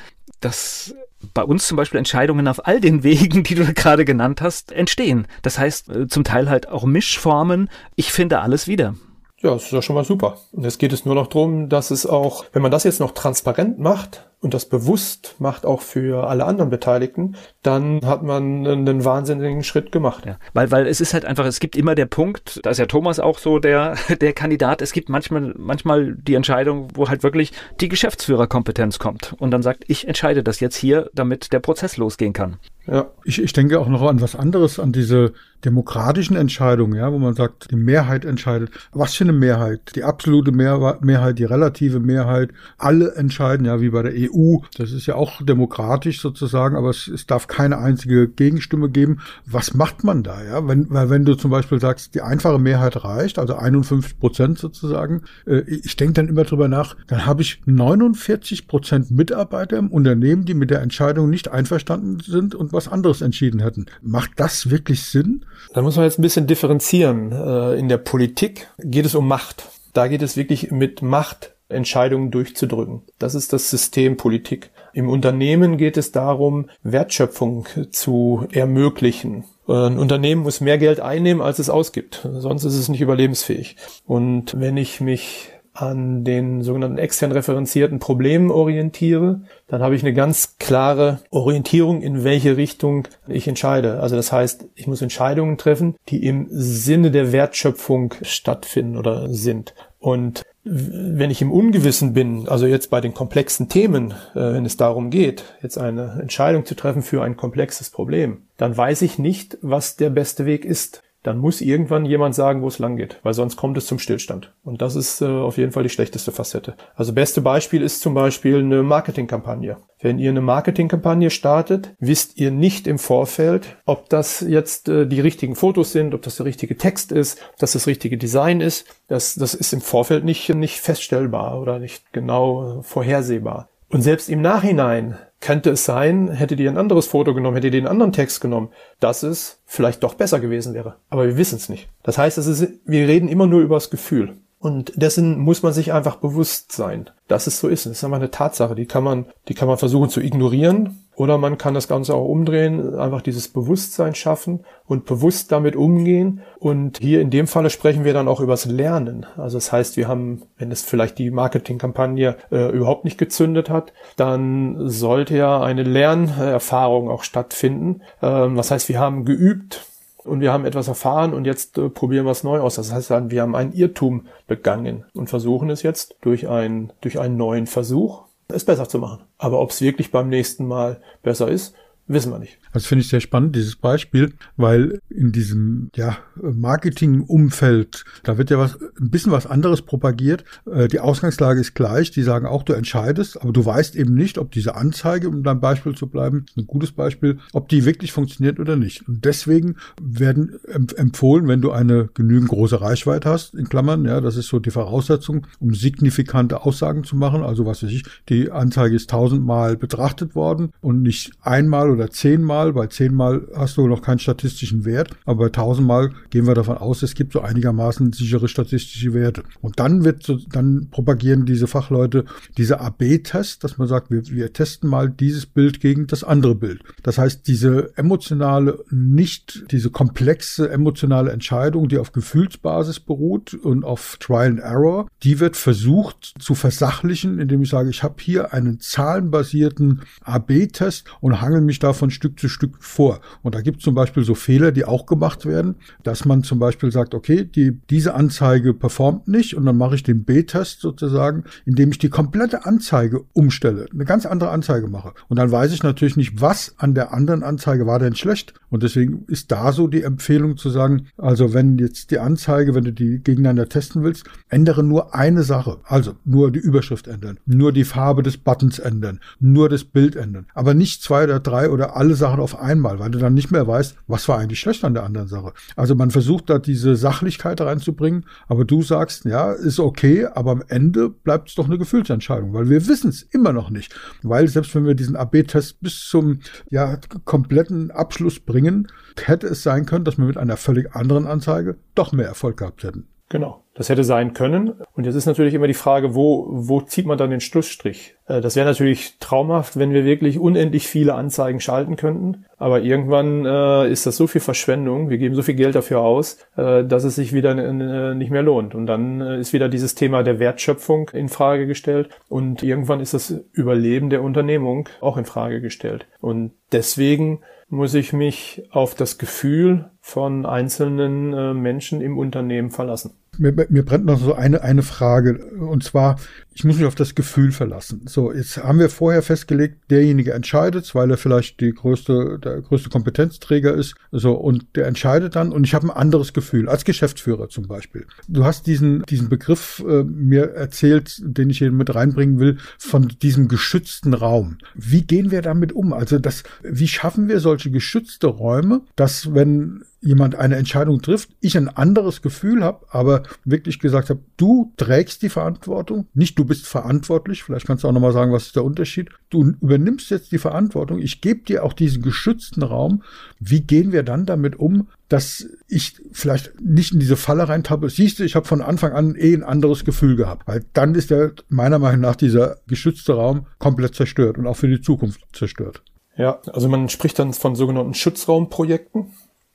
[0.45, 0.95] dass
[1.35, 5.27] bei uns zum Beispiel Entscheidungen auf all den Wegen, die du gerade genannt hast, entstehen.
[5.43, 7.71] Das heißt, äh, zum Teil halt auch Mischformen.
[7.97, 8.95] Ich finde alles wieder.
[9.41, 10.39] Ja, das ist ja schon mal super.
[10.53, 13.13] Und jetzt geht es nur noch darum, dass es auch, wenn man das jetzt noch
[13.13, 19.05] transparent macht, und das bewusst macht auch für alle anderen Beteiligten, dann hat man einen
[19.05, 20.27] wahnsinnigen Schritt gemacht.
[20.27, 22.87] Ja, weil, weil es ist halt einfach, es gibt immer der Punkt, da ist ja
[22.87, 27.53] Thomas auch so der, der Kandidat, es gibt manchmal, manchmal die Entscheidung, wo halt wirklich
[27.81, 32.33] die Geschäftsführerkompetenz kommt und dann sagt, ich entscheide das jetzt hier, damit der Prozess losgehen
[32.33, 32.59] kann.
[32.87, 33.13] Ja.
[33.25, 35.33] Ich, ich denke auch noch an was anderes, an diese
[35.65, 38.71] demokratischen Entscheidungen, ja, wo man sagt, die Mehrheit entscheidet.
[38.93, 39.93] Was für eine Mehrheit?
[39.95, 42.51] Die absolute Mehr Mehrheit, die relative Mehrheit.
[42.79, 44.32] Alle entscheiden, ja, wie bei der EU.
[44.77, 49.21] Das ist ja auch demokratisch sozusagen, aber es, es darf keine einzige Gegenstimme geben.
[49.47, 50.67] Was macht man da, ja?
[50.67, 55.61] Wenn, wenn du zum Beispiel sagst, die einfache Mehrheit reicht, also 51 Prozent sozusagen, äh,
[55.69, 60.55] ich denke dann immer drüber nach, dann habe ich 49 Prozent Mitarbeiter im Unternehmen, die
[60.55, 63.87] mit der Entscheidung nicht einverstanden sind und was anderes entschieden hätten.
[64.01, 65.45] Macht das wirklich Sinn?
[65.75, 67.33] Da muss man jetzt ein bisschen differenzieren.
[67.33, 69.69] Äh, in der Politik geht es um Macht.
[69.93, 73.03] Da geht es wirklich mit Macht Entscheidungen durchzudrücken.
[73.19, 74.71] Das ist das System Politik.
[74.93, 79.45] Im Unternehmen geht es darum, Wertschöpfung zu ermöglichen.
[79.67, 82.27] Ein Unternehmen muss mehr Geld einnehmen, als es ausgibt.
[82.31, 83.77] Sonst ist es nicht überlebensfähig.
[84.05, 90.13] Und wenn ich mich an den sogenannten extern referenzierten Problemen orientiere, dann habe ich eine
[90.13, 94.01] ganz klare Orientierung, in welche Richtung ich entscheide.
[94.01, 99.75] Also das heißt, ich muss Entscheidungen treffen, die im Sinne der Wertschöpfung stattfinden oder sind.
[99.99, 104.77] Und wenn ich im Ungewissen bin, also jetzt bei den komplexen Themen, äh, wenn es
[104.77, 109.59] darum geht, jetzt eine Entscheidung zu treffen für ein komplexes Problem, dann weiß ich nicht,
[109.61, 113.35] was der beste Weg ist dann muss irgendwann jemand sagen, wo es lang geht, weil
[113.35, 114.53] sonst kommt es zum Stillstand.
[114.65, 116.75] Und das ist äh, auf jeden Fall die schlechteste Facette.
[116.97, 119.77] Also beste Beispiel ist zum Beispiel eine Marketingkampagne.
[120.01, 125.21] Wenn ihr eine Marketingkampagne startet, wisst ihr nicht im Vorfeld, ob das jetzt äh, die
[125.21, 128.87] richtigen Fotos sind, ob das der richtige Text ist, ob das das richtige Design ist.
[129.07, 133.69] Das, das ist im Vorfeld nicht, nicht feststellbar oder nicht genau äh, vorhersehbar.
[133.91, 137.77] Und selbst im Nachhinein könnte es sein, hätte die ein anderes Foto genommen, hätte die
[137.77, 140.97] einen anderen Text genommen, dass es vielleicht doch besser gewesen wäre.
[141.11, 141.89] Aber wir wissen es nicht.
[142.03, 144.37] Das heißt, es ist, wir reden immer nur über das Gefühl.
[144.59, 147.85] Und dessen muss man sich einfach bewusst sein, dass es so ist.
[147.85, 151.39] Das ist einfach eine Tatsache, die kann man, die kann man versuchen zu ignorieren oder
[151.39, 156.43] man kann das Ganze auch umdrehen, einfach dieses Bewusstsein schaffen und bewusst damit umgehen.
[156.59, 159.25] Und hier in dem Falle sprechen wir dann auch übers Lernen.
[159.37, 163.93] Also das heißt, wir haben, wenn es vielleicht die Marketingkampagne äh, überhaupt nicht gezündet hat,
[164.17, 168.03] dann sollte ja eine Lernerfahrung auch stattfinden.
[168.21, 169.87] Ähm, das heißt, wir haben geübt,
[170.25, 172.77] und wir haben etwas erfahren und jetzt äh, probieren wir es neu aus.
[172.77, 177.37] Das heißt, wir haben einen Irrtum begangen und versuchen es jetzt durch einen, durch einen
[177.37, 179.25] neuen Versuch es besser zu machen.
[179.39, 181.75] Aber ob es wirklich beim nächsten Mal besser ist,
[182.07, 182.59] wissen wir nicht.
[182.73, 188.59] Das finde ich sehr spannend, dieses Beispiel, weil in diesem ja, Marketing-Umfeld, da wird ja
[188.59, 190.45] was, ein bisschen was anderes propagiert.
[190.71, 192.11] Äh, die Ausgangslage ist gleich.
[192.11, 195.61] Die sagen auch, du entscheidest, aber du weißt eben nicht, ob diese Anzeige, um dein
[195.61, 199.07] Beispiel zu bleiben, ein gutes Beispiel, ob die wirklich funktioniert oder nicht.
[199.07, 200.59] Und deswegen werden
[200.97, 204.71] empfohlen, wenn du eine genügend große Reichweite hast, in Klammern, ja, das ist so die
[204.71, 207.43] Voraussetzung, um signifikante Aussagen zu machen.
[207.43, 212.73] Also was weiß ich, die Anzeige ist tausendmal betrachtet worden und nicht einmal oder zehnmal.
[212.73, 217.03] Bei zehnmal hast du noch keinen statistischen Wert, aber bei tausendmal gehen wir davon aus,
[217.03, 219.45] es gibt so einigermaßen sichere statistische Werte.
[219.61, 222.25] Und dann wird so, dann propagieren diese Fachleute
[222.57, 226.83] diese AB-Test, dass man sagt, wir, wir testen mal dieses Bild gegen das andere Bild.
[227.03, 234.17] Das heißt, diese emotionale, nicht diese komplexe emotionale Entscheidung, die auf Gefühlsbasis beruht und auf
[234.21, 238.81] Trial and Error, die wird versucht zu versachlichen, indem ich sage, ich habe hier einen
[238.81, 243.21] zahlenbasierten AB-Test und hangel mich da von Stück zu Stück vor.
[243.43, 246.59] Und da gibt es zum Beispiel so Fehler, die auch gemacht werden, dass man zum
[246.59, 251.45] Beispiel sagt, okay, die, diese Anzeige performt nicht und dann mache ich den B-Test sozusagen,
[251.65, 255.13] indem ich die komplette Anzeige umstelle, eine ganz andere Anzeige mache.
[255.29, 258.55] Und dann weiß ich natürlich nicht, was an der anderen Anzeige war denn schlecht.
[258.71, 262.85] Und deswegen ist da so die Empfehlung zu sagen, also wenn jetzt die Anzeige, wenn
[262.85, 265.79] du die gegeneinander testen willst, ändere nur eine Sache.
[265.85, 270.47] Also nur die Überschrift ändern, nur die Farbe des Buttons ändern, nur das Bild ändern.
[270.55, 273.67] Aber nicht zwei oder drei oder alle Sachen auf einmal, weil du dann nicht mehr
[273.67, 275.53] weißt, was war eigentlich schlecht an der anderen Sache.
[275.77, 280.63] Also man versucht da diese Sachlichkeit reinzubringen, aber du sagst, ja, ist okay, aber am
[280.69, 283.95] Ende bleibt es doch eine Gefühlsentscheidung, weil wir wissen es immer noch nicht.
[284.23, 288.89] Weil selbst wenn wir diesen AB-Test bis zum ja, kompletten Abschluss bringen,
[289.25, 292.83] hätte es sein können, dass wir mit einer völlig anderen Anzeige doch mehr Erfolg gehabt
[292.85, 293.09] hätten.
[293.33, 293.65] Genau.
[293.73, 294.75] Das hätte sein können.
[294.95, 298.15] Und jetzt ist natürlich immer die Frage, wo, wo zieht man dann den Schlussstrich?
[298.27, 302.45] Äh, das wäre natürlich traumhaft, wenn wir wirklich unendlich viele Anzeigen schalten könnten.
[302.59, 306.41] Aber irgendwann äh, ist das so viel Verschwendung, wir geben so viel Geld dafür aus,
[306.59, 308.75] äh, dass es sich wieder äh, nicht mehr lohnt.
[308.75, 312.11] Und dann äh, ist wieder dieses Thema der Wertschöpfung in Frage gestellt.
[312.29, 316.07] Und irgendwann ist das Überleben der Unternehmung auch in Frage gestellt.
[316.21, 317.41] Und deswegen
[317.71, 323.22] muss ich mich auf das Gefühl von einzelnen Menschen im Unternehmen verlassen.
[323.39, 325.43] Mir, mir brennt noch so eine, eine Frage.
[325.57, 326.19] Und zwar,
[326.53, 328.03] ich muss mich auf das Gefühl verlassen.
[328.07, 332.91] So, jetzt haben wir vorher festgelegt, derjenige entscheidet, weil er vielleicht die größte, der größte
[332.91, 333.95] Kompetenzträger ist.
[334.11, 335.51] So, und der entscheidet dann.
[335.51, 338.07] Und ich habe ein anderes Gefühl, als Geschäftsführer zum Beispiel.
[338.29, 343.09] Du hast diesen, diesen Begriff äh, mir erzählt, den ich hier mit reinbringen will, von
[343.09, 344.59] diesem geschützten Raum.
[344.75, 345.95] Wie gehen wir damit um?
[345.95, 351.57] Also das, wie schaffen wir solche geschützte Räume, dass wenn jemand eine Entscheidung trifft, ich
[351.57, 356.67] ein anderes Gefühl habe, aber wirklich gesagt habe, du trägst die Verantwortung, nicht du bist
[356.67, 360.39] verantwortlich, vielleicht kannst du auch nochmal sagen, was ist der Unterschied, du übernimmst jetzt die
[360.39, 363.03] Verantwortung, ich gebe dir auch diesen geschützten Raum,
[363.39, 367.91] wie gehen wir dann damit um, dass ich vielleicht nicht in diese Falle reintappe.
[367.91, 371.11] Siehst du, ich habe von Anfang an eh ein anderes Gefühl gehabt, weil dann ist
[371.11, 375.83] der meiner Meinung nach dieser geschützte Raum komplett zerstört und auch für die Zukunft zerstört.
[376.17, 379.07] Ja, also man spricht dann von sogenannten Schutzraumprojekten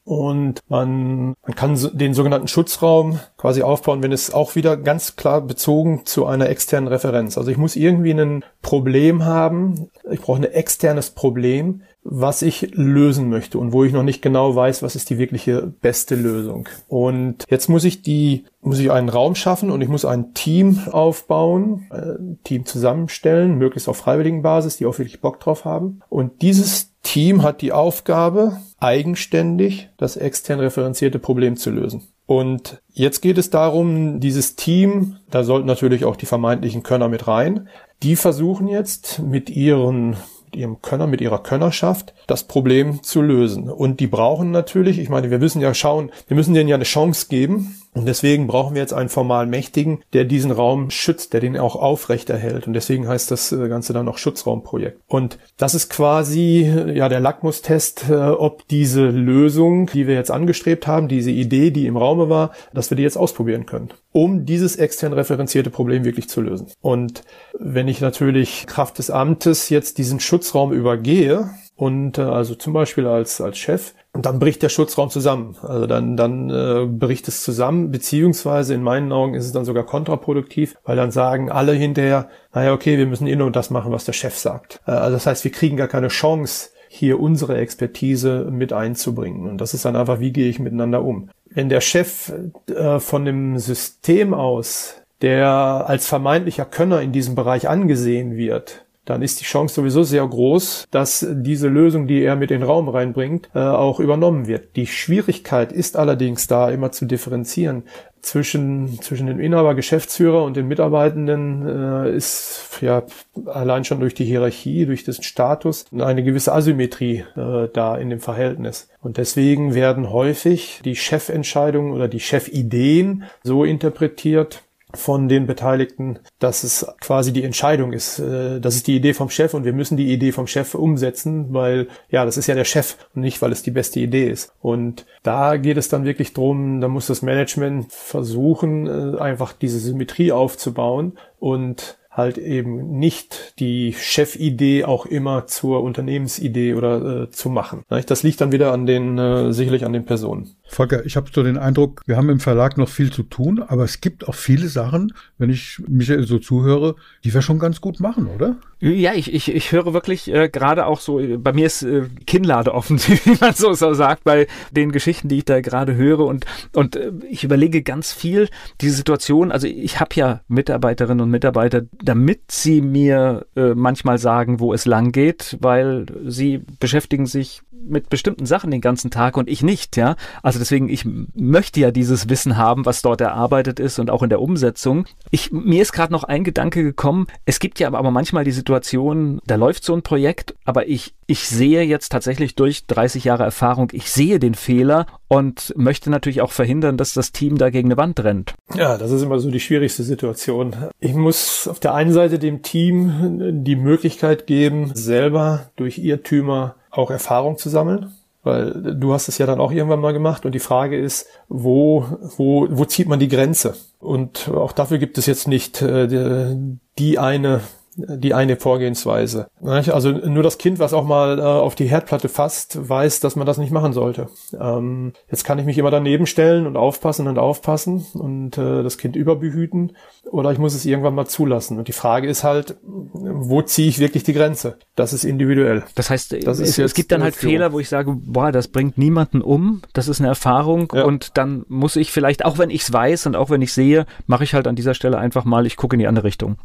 [0.07, 5.41] und man, man kann den sogenannten Schutzraum quasi aufbauen, wenn es auch wieder ganz klar
[5.41, 7.37] bezogen zu einer externen Referenz.
[7.37, 13.27] Also ich muss irgendwie ein Problem haben, ich brauche ein externes Problem, was ich lösen
[13.27, 16.69] möchte und wo ich noch nicht genau weiß, was ist die wirkliche beste Lösung.
[16.87, 20.79] Und jetzt muss ich die, muss ich einen Raum schaffen und ich muss ein Team
[20.89, 25.99] aufbauen, ein Team zusammenstellen, möglichst auf freiwilligen Basis, die auch wirklich Bock drauf haben.
[26.07, 32.03] Und dieses Team hat die Aufgabe, eigenständig das extern referenzierte Problem zu lösen.
[32.25, 37.27] Und jetzt geht es darum, dieses Team, da sollten natürlich auch die vermeintlichen Könner mit
[37.27, 37.69] rein,
[38.03, 43.69] die versuchen jetzt mit ihren mit ihrem Könner, mit ihrer Könnerschaft das Problem zu lösen.
[43.69, 46.85] Und die brauchen natürlich, ich meine, wir müssen ja schauen, wir müssen denen ja eine
[46.85, 47.75] Chance geben.
[47.97, 51.75] Und deswegen brauchen wir jetzt einen formal Mächtigen, der diesen Raum schützt, der den auch
[51.75, 52.67] aufrechterhält.
[52.67, 54.99] Und deswegen heißt das äh, Ganze dann auch Schutzraumprojekt.
[55.07, 60.85] Und das ist quasi ja der Lackmustest, äh, ob diese Lösung, die wir jetzt angestrebt
[60.85, 64.75] haben, diese Idee, die im Raume war, dass wir die jetzt ausprobieren können, um dieses
[64.75, 66.67] extern referenzierte Problem wirklich zu lösen.
[66.81, 67.23] Und
[67.57, 73.05] wenn ich natürlich Kraft des Amtes jetzt diesen Schutzraum übergehe, und äh, also zum Beispiel
[73.05, 75.55] als als Chef und dann bricht der Schutzraum zusammen.
[75.61, 79.85] Also dann dann äh, bricht es zusammen, beziehungsweise in meinen Augen ist es dann sogar
[79.85, 84.05] kontraproduktiv, weil dann sagen alle hinterher, naja okay, wir müssen eh nur das machen, was
[84.05, 84.81] der Chef sagt.
[84.87, 89.47] Äh, also das heißt, wir kriegen gar keine Chance hier unsere Expertise mit einzubringen.
[89.47, 91.29] Und das ist dann einfach, wie gehe ich miteinander um.
[91.45, 92.33] Wenn der Chef
[92.69, 95.47] äh, von dem System aus, der
[95.87, 100.85] als vermeintlicher Könner in diesem Bereich angesehen wird, dann ist die Chance sowieso sehr groß,
[100.91, 104.75] dass diese Lösung, die er mit in den Raum reinbringt, äh, auch übernommen wird.
[104.75, 107.83] Die Schwierigkeit ist allerdings da immer zu differenzieren.
[108.21, 113.03] Zwischen, zwischen dem Inhaber, Geschäftsführer und den Mitarbeitenden äh, ist ja
[113.45, 118.19] allein schon durch die Hierarchie, durch den Status eine gewisse Asymmetrie äh, da in dem
[118.19, 118.89] Verhältnis.
[119.01, 124.63] Und deswegen werden häufig die Chefentscheidungen oder die Chefideen so interpretiert,
[124.93, 128.19] von den Beteiligten, dass es quasi die Entscheidung ist.
[128.19, 131.53] Äh, das ist die Idee vom Chef und wir müssen die Idee vom Chef umsetzen,
[131.53, 134.53] weil ja, das ist ja der Chef und nicht, weil es die beste Idee ist.
[134.61, 139.79] Und da geht es dann wirklich drum, da muss das Management versuchen, äh, einfach diese
[139.79, 147.49] Symmetrie aufzubauen und halt eben nicht die Chefidee auch immer zur Unternehmensidee oder äh, zu
[147.49, 147.83] machen.
[147.89, 150.55] Das liegt dann wieder an den, äh, sicherlich an den Personen.
[150.67, 153.83] Volker, ich habe so den Eindruck, wir haben im Verlag noch viel zu tun, aber
[153.83, 157.99] es gibt auch viele Sachen, wenn ich Michael so zuhöre, die wir schon ganz gut
[157.99, 158.57] machen, oder?
[158.79, 162.73] Ja, ich, ich, ich höre wirklich äh, gerade auch so, bei mir ist äh, Kinnlade
[162.73, 166.45] offen, wie man so, so sagt, bei den Geschichten, die ich da gerade höre und,
[166.73, 168.49] und äh, ich überlege ganz viel
[168.81, 174.59] die Situation, also ich habe ja Mitarbeiterinnen und Mitarbeiter, damit sie mir äh, manchmal sagen,
[174.59, 179.49] wo es lang geht, weil sie beschäftigen sich mit bestimmten Sachen den ganzen Tag und
[179.49, 180.15] ich nicht, ja.
[180.43, 184.29] Also deswegen, ich möchte ja dieses Wissen haben, was dort erarbeitet ist und auch in
[184.29, 185.05] der Umsetzung.
[185.31, 187.27] Ich, mir ist gerade noch ein Gedanke gekommen.
[187.45, 191.47] Es gibt ja aber, manchmal die Situation, da läuft so ein Projekt, aber ich, ich
[191.47, 196.51] sehe jetzt tatsächlich durch 30 Jahre Erfahrung, ich sehe den Fehler und möchte natürlich auch
[196.51, 198.55] verhindern, dass das Team da gegen eine Wand rennt.
[198.75, 200.75] Ja, das ist immer so die schwierigste Situation.
[200.99, 207.11] Ich muss auf der einen Seite dem Team die Möglichkeit geben, selber durch Irrtümer auch
[207.11, 210.59] Erfahrung zu sammeln, weil du hast es ja dann auch irgendwann mal gemacht und die
[210.59, 212.05] Frage ist, wo,
[212.37, 213.75] wo, wo zieht man die Grenze?
[213.99, 216.55] Und auch dafür gibt es jetzt nicht äh,
[216.97, 217.61] die eine
[217.97, 219.47] die eine Vorgehensweise.
[219.61, 223.47] Also nur das Kind, was auch mal äh, auf die Herdplatte fasst, weiß, dass man
[223.47, 224.27] das nicht machen sollte.
[224.59, 228.99] Ähm, jetzt kann ich mich immer daneben stellen und aufpassen und aufpassen und äh, das
[228.99, 229.93] Kind überbehüten
[230.31, 231.79] oder ich muss es irgendwann mal zulassen.
[231.79, 234.77] Und die Frage ist halt, wo ziehe ich wirklich die Grenze?
[234.95, 235.83] Das ist individuell.
[235.95, 237.53] Das heißt, das es, es, gibt dann halt Führung.
[237.53, 241.03] Fehler, wo ich sage, boah, das bringt niemanden um, das ist eine Erfahrung ja.
[241.03, 244.05] und dann muss ich vielleicht, auch wenn ich es weiß und auch wenn ich sehe,
[244.27, 246.57] mache ich halt an dieser Stelle einfach mal, ich gucke in die andere Richtung.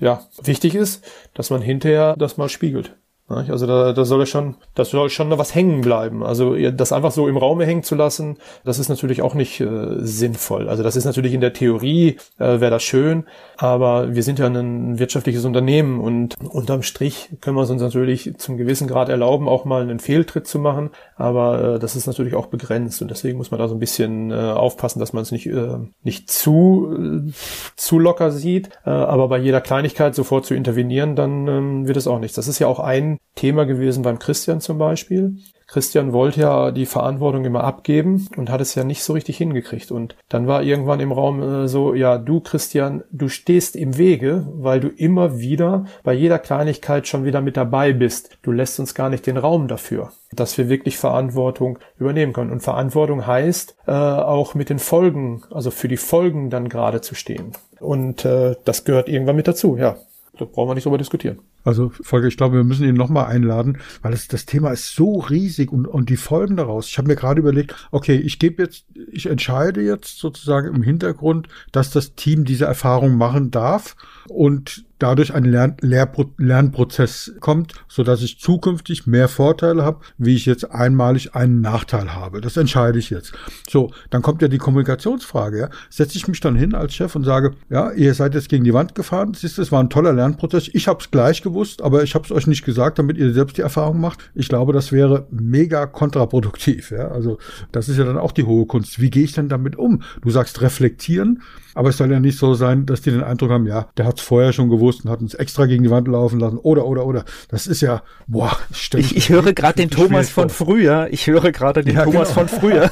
[0.00, 1.04] Ja, wichtig ist,
[1.34, 2.96] dass man hinterher das mal spiegelt.
[3.28, 6.22] Also da, da soll schon, das soll schon noch was hängen bleiben.
[6.22, 9.96] Also das einfach so im Raume hängen zu lassen, das ist natürlich auch nicht äh,
[9.98, 10.68] sinnvoll.
[10.68, 13.24] Also das ist natürlich in der Theorie äh, wäre das schön,
[13.56, 18.34] aber wir sind ja ein wirtschaftliches Unternehmen und unterm Strich können wir es uns natürlich
[18.38, 20.90] zum gewissen Grad erlauben, auch mal einen Fehltritt zu machen.
[21.16, 24.30] Aber äh, das ist natürlich auch begrenzt und deswegen muss man da so ein bisschen
[24.30, 27.32] äh, aufpassen, dass man es nicht äh, nicht zu äh,
[27.74, 28.70] zu locker sieht.
[28.84, 32.36] Äh, aber bei jeder Kleinigkeit sofort zu intervenieren, dann ähm, wird es auch nichts.
[32.36, 35.36] Das ist ja auch ein Thema gewesen beim Christian zum Beispiel.
[35.66, 39.90] Christian wollte ja die Verantwortung immer abgeben und hat es ja nicht so richtig hingekriegt.
[39.90, 44.46] Und dann war irgendwann im Raum äh, so, ja, du Christian, du stehst im Wege,
[44.52, 48.38] weil du immer wieder bei jeder Kleinigkeit schon wieder mit dabei bist.
[48.42, 52.52] Du lässt uns gar nicht den Raum dafür, dass wir wirklich Verantwortung übernehmen können.
[52.52, 57.16] Und Verantwortung heißt äh, auch mit den Folgen, also für die Folgen dann gerade zu
[57.16, 57.52] stehen.
[57.80, 59.96] Und äh, das gehört irgendwann mit dazu, ja.
[60.38, 61.38] Da brauchen wir nicht drüber diskutieren.
[61.64, 65.18] Also Volker, ich glaube, wir müssen ihn nochmal einladen, weil es, das Thema ist so
[65.18, 66.88] riesig und, und die Folgen daraus.
[66.88, 71.48] Ich habe mir gerade überlegt, okay, ich gebe jetzt, ich entscheide jetzt sozusagen im Hintergrund,
[71.72, 73.96] dass das Team diese Erfahrung machen darf
[74.28, 80.34] und dadurch ein Lern Lehrpro Lernprozess kommt, so dass ich zukünftig mehr Vorteile habe, wie
[80.34, 82.40] ich jetzt einmalig einen Nachteil habe.
[82.40, 83.32] Das entscheide ich jetzt.
[83.68, 85.58] So, dann kommt ja die Kommunikationsfrage.
[85.58, 85.70] Ja?
[85.90, 88.74] Setze ich mich dann hin als Chef und sage, ja, ihr seid jetzt gegen die
[88.74, 90.70] Wand gefahren, siehst, es war ein toller Lernprozess.
[90.72, 93.56] Ich habe es gleich gewusst, aber ich habe es euch nicht gesagt, damit ihr selbst
[93.58, 94.30] die Erfahrung macht.
[94.34, 96.90] Ich glaube, das wäre mega kontraproduktiv.
[96.90, 97.08] Ja?
[97.08, 97.38] Also
[97.72, 99.00] das ist ja dann auch die hohe Kunst.
[99.00, 100.02] Wie gehe ich denn damit um?
[100.22, 101.42] Du sagst reflektieren.
[101.76, 104.18] Aber es soll ja nicht so sein, dass die den Eindruck haben, ja, der hat
[104.18, 106.56] es vorher schon gewusst und hat uns extra gegen die Wand laufen lassen.
[106.56, 107.26] Oder, oder, oder.
[107.48, 111.08] Das ist ja, boah, stell Ich, ich höre gerade den Thomas von früher.
[111.10, 112.46] Ich höre gerade den ja, Thomas genau.
[112.46, 112.90] von früher.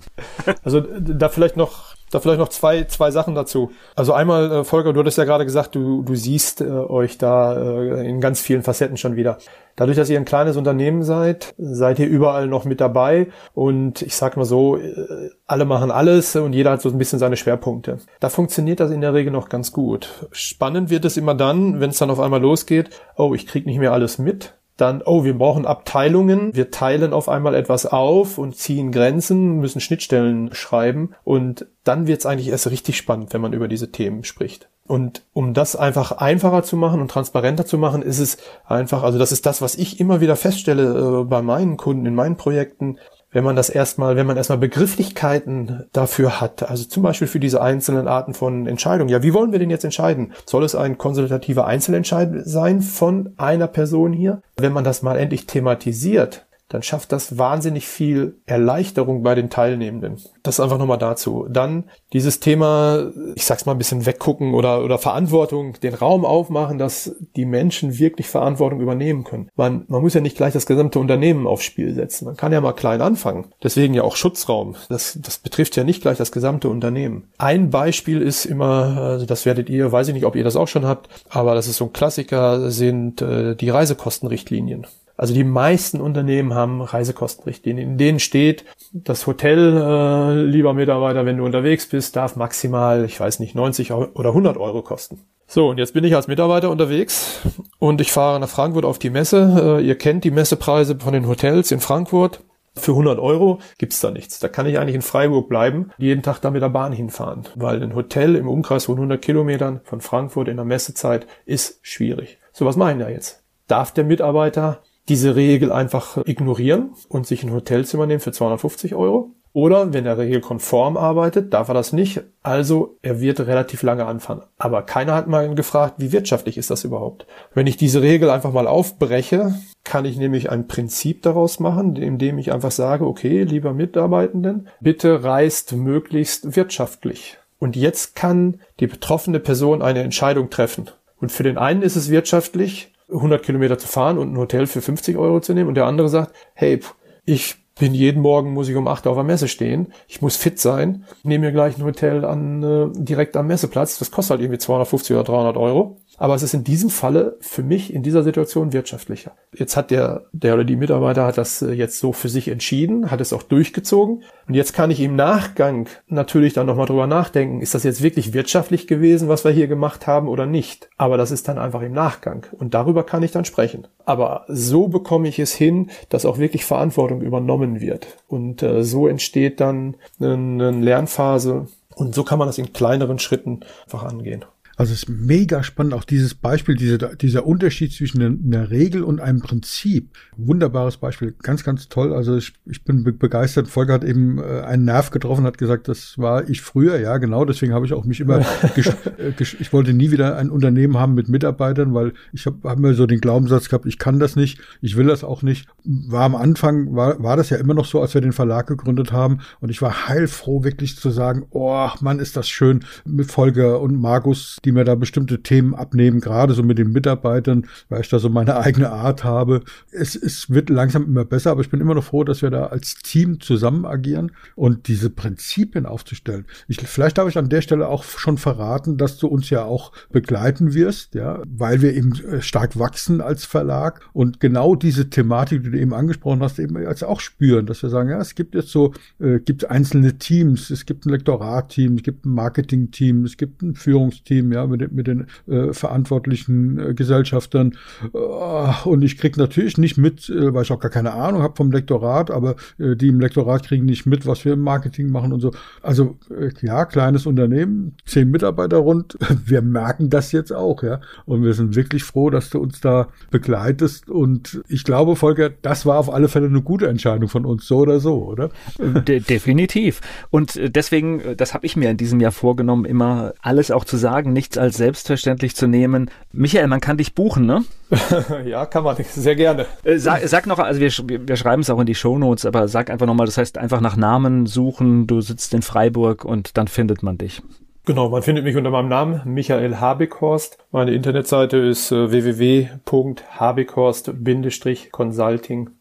[0.64, 3.72] also da vielleicht noch da vielleicht noch zwei, zwei Sachen dazu.
[3.96, 7.56] Also einmal, äh, Volker, du hattest ja gerade gesagt, du, du siehst äh, euch da
[7.56, 9.38] äh, in ganz vielen Facetten schon wieder.
[9.76, 14.14] Dadurch, dass ihr ein kleines Unternehmen seid, seid ihr überall noch mit dabei und ich
[14.14, 17.98] sag mal so, äh, alle machen alles und jeder hat so ein bisschen seine Schwerpunkte.
[18.20, 20.28] Da funktioniert das in der Regel noch ganz gut.
[20.30, 23.78] Spannend wird es immer dann, wenn es dann auf einmal losgeht, oh, ich krieg nicht
[23.78, 28.56] mehr alles mit dann, oh, wir brauchen Abteilungen, wir teilen auf einmal etwas auf und
[28.56, 33.68] ziehen Grenzen, müssen Schnittstellen schreiben und dann wird's eigentlich erst richtig spannend, wenn man über
[33.68, 34.68] diese Themen spricht.
[34.86, 39.18] Und um das einfach einfacher zu machen und transparenter zu machen, ist es einfach, also
[39.18, 42.98] das ist das, was ich immer wieder feststelle äh, bei meinen Kunden in meinen Projekten,
[43.34, 47.60] wenn man das erstmal, wenn man erstmal Begrifflichkeiten dafür hat, also zum Beispiel für diese
[47.60, 49.10] einzelnen Arten von Entscheidungen.
[49.10, 50.32] Ja, wie wollen wir denn jetzt entscheiden?
[50.46, 54.40] Soll es ein konsultativer Einzelentscheid sein von einer Person hier?
[54.56, 60.18] Wenn man das mal endlich thematisiert, dann schafft das wahnsinnig viel Erleichterung bei den Teilnehmenden.
[60.42, 61.46] Das einfach nochmal dazu.
[61.48, 66.78] Dann dieses Thema, ich sag's mal ein bisschen weggucken oder, oder Verantwortung, den Raum aufmachen,
[66.78, 69.50] dass die Menschen wirklich Verantwortung übernehmen können.
[69.56, 72.24] Man, man muss ja nicht gleich das gesamte Unternehmen aufs Spiel setzen.
[72.24, 73.52] Man kann ja mal klein anfangen.
[73.62, 74.74] Deswegen ja auch Schutzraum.
[74.88, 77.28] Das, das betrifft ja nicht gleich das gesamte Unternehmen.
[77.36, 80.68] Ein Beispiel ist immer, also das werdet ihr, weiß ich nicht, ob ihr das auch
[80.68, 84.86] schon habt, aber das ist so ein Klassiker, sind äh, die Reisekostenrichtlinien.
[85.24, 91.38] Also die meisten Unternehmen haben Reisekostenrichtlinien, in denen steht, das Hotel, äh, lieber Mitarbeiter, wenn
[91.38, 95.22] du unterwegs bist, darf maximal, ich weiß nicht, 90 oder 100 Euro kosten.
[95.46, 97.40] So, und jetzt bin ich als Mitarbeiter unterwegs
[97.78, 99.78] und ich fahre nach Frankfurt auf die Messe.
[99.80, 102.42] Äh, ihr kennt die Messepreise von den Hotels in Frankfurt.
[102.76, 104.40] Für 100 Euro gibt's da nichts.
[104.40, 107.82] Da kann ich eigentlich in Freiburg bleiben, jeden Tag da mit der Bahn hinfahren, weil
[107.82, 112.36] ein Hotel im Umkreis von 100 Kilometern von Frankfurt in der Messezeit ist schwierig.
[112.52, 113.42] So, was machen wir jetzt?
[113.68, 119.32] Darf der Mitarbeiter diese Regel einfach ignorieren und sich ein Hotelzimmer nehmen für 250 Euro?
[119.54, 122.22] Oder wenn er regelkonform arbeitet, darf er das nicht.
[122.42, 124.42] Also er wird relativ lange anfangen.
[124.58, 127.24] Aber keiner hat mal gefragt, wie wirtschaftlich ist das überhaupt?
[127.54, 132.38] Wenn ich diese Regel einfach mal aufbreche, kann ich nämlich ein Prinzip daraus machen, indem
[132.38, 137.38] ich einfach sage, okay, lieber Mitarbeitenden, bitte reist möglichst wirtschaftlich.
[137.60, 140.90] Und jetzt kann die betroffene Person eine Entscheidung treffen.
[141.20, 144.80] Und für den einen ist es wirtschaftlich, 100 Kilometer zu fahren und ein Hotel für
[144.80, 145.68] 50 Euro zu nehmen.
[145.68, 146.80] Und der andere sagt, hey,
[147.24, 149.92] ich bin jeden Morgen muss ich um acht auf der Messe stehen.
[150.06, 151.04] Ich muss fit sein.
[151.22, 153.98] Nehme mir gleich ein Hotel an äh, direkt am Messeplatz.
[153.98, 155.98] Das kostet halt irgendwie 250 oder 300 Euro.
[156.18, 159.32] Aber es ist in diesem Falle für mich in dieser Situation wirtschaftlicher.
[159.52, 163.10] Jetzt hat der, der oder die Mitarbeiter hat das äh, jetzt so für sich entschieden,
[163.10, 164.22] hat es auch durchgezogen.
[164.46, 168.32] Und jetzt kann ich im Nachgang natürlich dann nochmal drüber nachdenken, ist das jetzt wirklich
[168.32, 170.88] wirtschaftlich gewesen, was wir hier gemacht haben oder nicht?
[170.96, 172.46] Aber das ist dann einfach im Nachgang.
[172.52, 173.86] Und darüber kann ich dann sprechen.
[174.04, 178.06] Aber so bekomme ich es hin, dass auch wirklich Verantwortung übernommen wird.
[178.28, 181.66] Und äh, so entsteht dann eine, eine Lernphase.
[181.94, 184.44] Und so kann man das in kleineren Schritten einfach angehen.
[184.76, 189.20] Also es ist mega spannend, auch dieses Beispiel, dieser, dieser Unterschied zwischen einer Regel und
[189.20, 190.10] einem Prinzip.
[190.36, 192.12] Wunderbares Beispiel, ganz, ganz toll.
[192.12, 193.68] Also ich, ich bin begeistert.
[193.68, 197.44] Volker hat eben äh, einen Nerv getroffen, hat gesagt, das war ich früher, ja genau,
[197.44, 198.38] deswegen habe ich auch mich immer,
[198.76, 202.94] äh, ich wollte nie wieder ein Unternehmen haben mit Mitarbeitern, weil ich habe hab mir
[202.94, 205.68] so den Glaubenssatz gehabt, ich kann das nicht, ich will das auch nicht.
[205.84, 209.12] War am Anfang, war, war das ja immer noch so, als wir den Verlag gegründet
[209.12, 213.80] haben und ich war heilfroh, wirklich zu sagen, oh Mann, ist das schön mit Volker
[213.80, 218.08] und Markus die mir da bestimmte Themen abnehmen, gerade so mit den Mitarbeitern, weil ich
[218.08, 219.62] da so meine eigene Art habe.
[219.90, 222.66] Es, es wird langsam immer besser, aber ich bin immer noch froh, dass wir da
[222.66, 226.46] als Team zusammen agieren und diese Prinzipien aufzustellen.
[226.68, 229.92] Ich, vielleicht darf ich an der Stelle auch schon verraten, dass du uns ja auch
[230.10, 235.62] begleiten wirst, ja, weil wir eben äh, stark wachsen als Verlag und genau diese Thematik,
[235.62, 238.54] die du eben angesprochen hast, eben jetzt auch spüren, dass wir sagen, ja, es gibt
[238.54, 243.36] jetzt so, äh, gibt einzelne Teams, es gibt ein Lektorat-Team, es gibt ein Marketing-Team, es
[243.36, 247.76] gibt ein Führungsteam, ja, mit, mit den äh, verantwortlichen äh, Gesellschaftern.
[248.12, 251.56] Äh, und ich krieg natürlich nicht mit, äh, weil ich auch gar keine Ahnung habe
[251.56, 255.32] vom Lektorat, aber äh, die im Lektorat kriegen nicht mit, was wir im Marketing machen
[255.32, 255.52] und so.
[255.82, 259.18] Also äh, ja, kleines Unternehmen, zehn Mitarbeiter rund.
[259.46, 261.00] Wir merken das jetzt auch, ja.
[261.26, 264.08] Und wir sind wirklich froh, dass du uns da begleitest.
[264.08, 267.78] Und ich glaube, Volker, das war auf alle Fälle eine gute Entscheidung von uns, so
[267.78, 268.50] oder so, oder?
[268.78, 270.00] De definitiv.
[270.30, 273.84] Und äh, deswegen, äh, das habe ich mir in diesem Jahr vorgenommen, immer alles auch
[273.84, 276.10] zu sagen, nicht nichts als selbstverständlich zu nehmen.
[276.32, 277.64] Michael, man kann dich buchen, ne?
[278.44, 278.96] ja, kann man.
[279.02, 279.64] Sehr gerne.
[279.84, 280.90] Äh, sag, sag noch, also wir,
[281.26, 283.96] wir schreiben es auch in die Shownotes, aber sag einfach nochmal, das heißt einfach nach
[283.96, 287.42] Namen suchen, du sitzt in Freiburg und dann findet man dich.
[287.86, 290.58] Genau, man findet mich unter meinem Namen, Michael Habekhorst.
[290.72, 292.12] Meine Internetseite ist äh,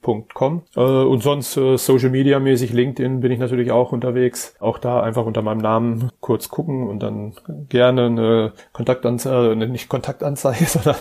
[0.04, 0.64] www.habekhorst-consulting.com.
[0.76, 4.56] Äh, und sonst äh, Social Media mäßig, LinkedIn bin ich natürlich auch unterwegs.
[4.60, 7.34] Auch da einfach unter meinem Namen kurz gucken und dann
[7.70, 10.96] gerne eine Kontaktanzeige, äh, nicht Kontaktanzeige, sondern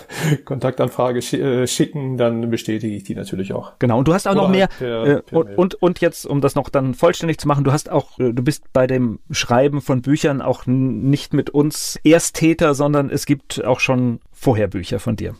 [0.45, 3.73] Kontaktanfrage sch äh, schicken, dann bestätige ich die natürlich auch.
[3.79, 6.27] Genau, und du hast auch Oder noch mehr, per, äh, per und, und, und jetzt,
[6.27, 9.81] um das noch dann vollständig zu machen, du hast auch, du bist bei dem Schreiben
[9.81, 15.17] von Büchern auch nicht mit uns Ersttäter, sondern es gibt auch schon vorher Bücher von
[15.17, 15.35] dir.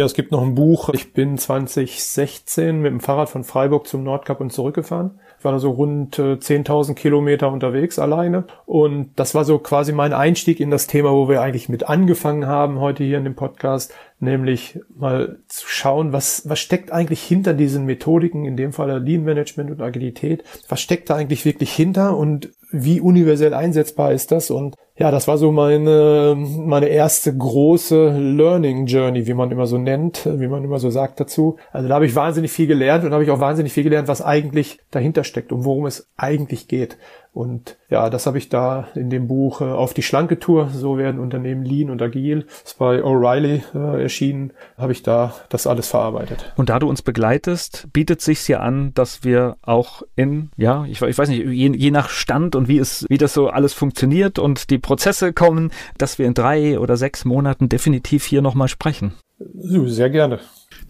[0.00, 0.88] Ja, es gibt noch ein Buch.
[0.94, 5.20] Ich bin 2016 mit dem Fahrrad von Freiburg zum Nordkap und zurückgefahren.
[5.38, 8.44] Ich war da so rund 10.000 äh, Kilometer unterwegs alleine.
[8.64, 12.46] Und das war so quasi mein Einstieg in das Thema, wo wir eigentlich mit angefangen
[12.46, 17.54] haben heute hier in dem Podcast, nämlich mal zu schauen, was, was steckt eigentlich hinter
[17.54, 20.44] diesen Methodiken, in dem Fall Lean Management und Agilität.
[20.68, 24.50] Was steckt da eigentlich wirklich hinter und wie universell einsetzbar ist das?
[24.50, 29.78] Und ja, das war so meine, meine erste große Learning Journey, wie man immer so
[29.78, 31.56] nennt, wie man immer so sagt dazu.
[31.72, 34.20] Also da habe ich wahnsinnig viel gelernt und habe ich auch wahnsinnig viel gelernt, was
[34.20, 36.98] eigentlich dahinter steckt und worum es eigentlich geht.
[37.32, 40.98] Und ja, das habe ich da in dem Buch äh, auf die schlanke Tour, so
[40.98, 45.88] werden Unternehmen lean und agil, ist bei O'Reilly äh, erschienen, habe ich da das alles
[45.88, 46.52] verarbeitet.
[46.56, 51.00] Und da du uns begleitest, bietet sich ja an, dass wir auch in, ja, ich,
[51.02, 54.40] ich weiß nicht, je, je, nach Stand und wie es, wie das so alles funktioniert
[54.40, 59.14] und die Prozesse kommen, dass wir in drei oder sechs Monaten definitiv hier nochmal sprechen.
[59.38, 60.40] Sehr gerne.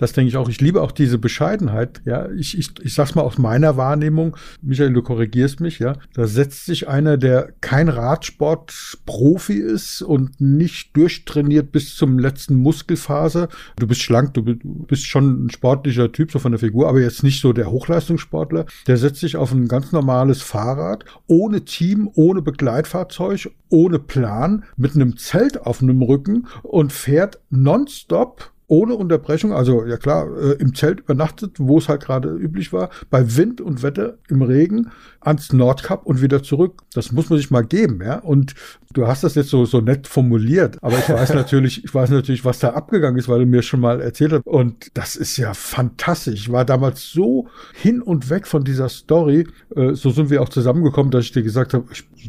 [0.01, 0.49] Das denke ich auch.
[0.49, 2.01] Ich liebe auch diese Bescheidenheit.
[2.07, 4.35] Ja, ich, ich, ich sag's mal aus meiner Wahrnehmung.
[4.63, 5.93] Michael, du korrigierst mich, ja.
[6.15, 13.51] Da setzt sich einer, der kein Radsportprofi ist und nicht durchtrainiert bis zum letzten Muskelphase.
[13.77, 17.23] Du bist schlank, du bist schon ein sportlicher Typ, so von der Figur, aber jetzt
[17.23, 18.65] nicht so der Hochleistungssportler.
[18.87, 24.95] Der setzt sich auf ein ganz normales Fahrrad, ohne Team, ohne Begleitfahrzeug, ohne Plan, mit
[24.95, 30.75] einem Zelt auf einem Rücken und fährt nonstop ohne Unterbrechung, also ja klar, äh, im
[30.77, 35.53] Zelt übernachtet, wo es halt gerade üblich war, bei Wind und Wetter im Regen ans
[35.53, 36.83] Nordkap und wieder zurück.
[36.95, 38.21] Das muss man sich mal geben, ja.
[38.21, 38.55] Und
[38.93, 42.45] du hast das jetzt so, so nett formuliert, aber ich weiß natürlich, ich weiß natürlich,
[42.45, 44.47] was da abgegangen ist, weil du mir schon mal erzählt hast.
[44.47, 46.41] Und das ist ja fantastisch.
[46.41, 49.47] Ich war damals so hin und weg von dieser Story.
[49.77, 51.85] Äh, so sind wir auch zusammengekommen, dass ich dir gesagt habe,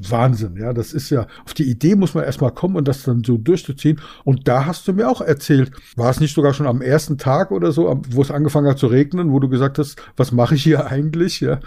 [0.09, 0.73] Wahnsinn, ja.
[0.73, 3.99] Das ist ja, auf die Idee muss man erstmal kommen und das dann so durchzuziehen.
[4.23, 7.51] Und da hast du mir auch erzählt, war es nicht sogar schon am ersten Tag
[7.51, 10.63] oder so, wo es angefangen hat zu regnen, wo du gesagt hast, was mache ich
[10.63, 11.59] hier eigentlich, ja.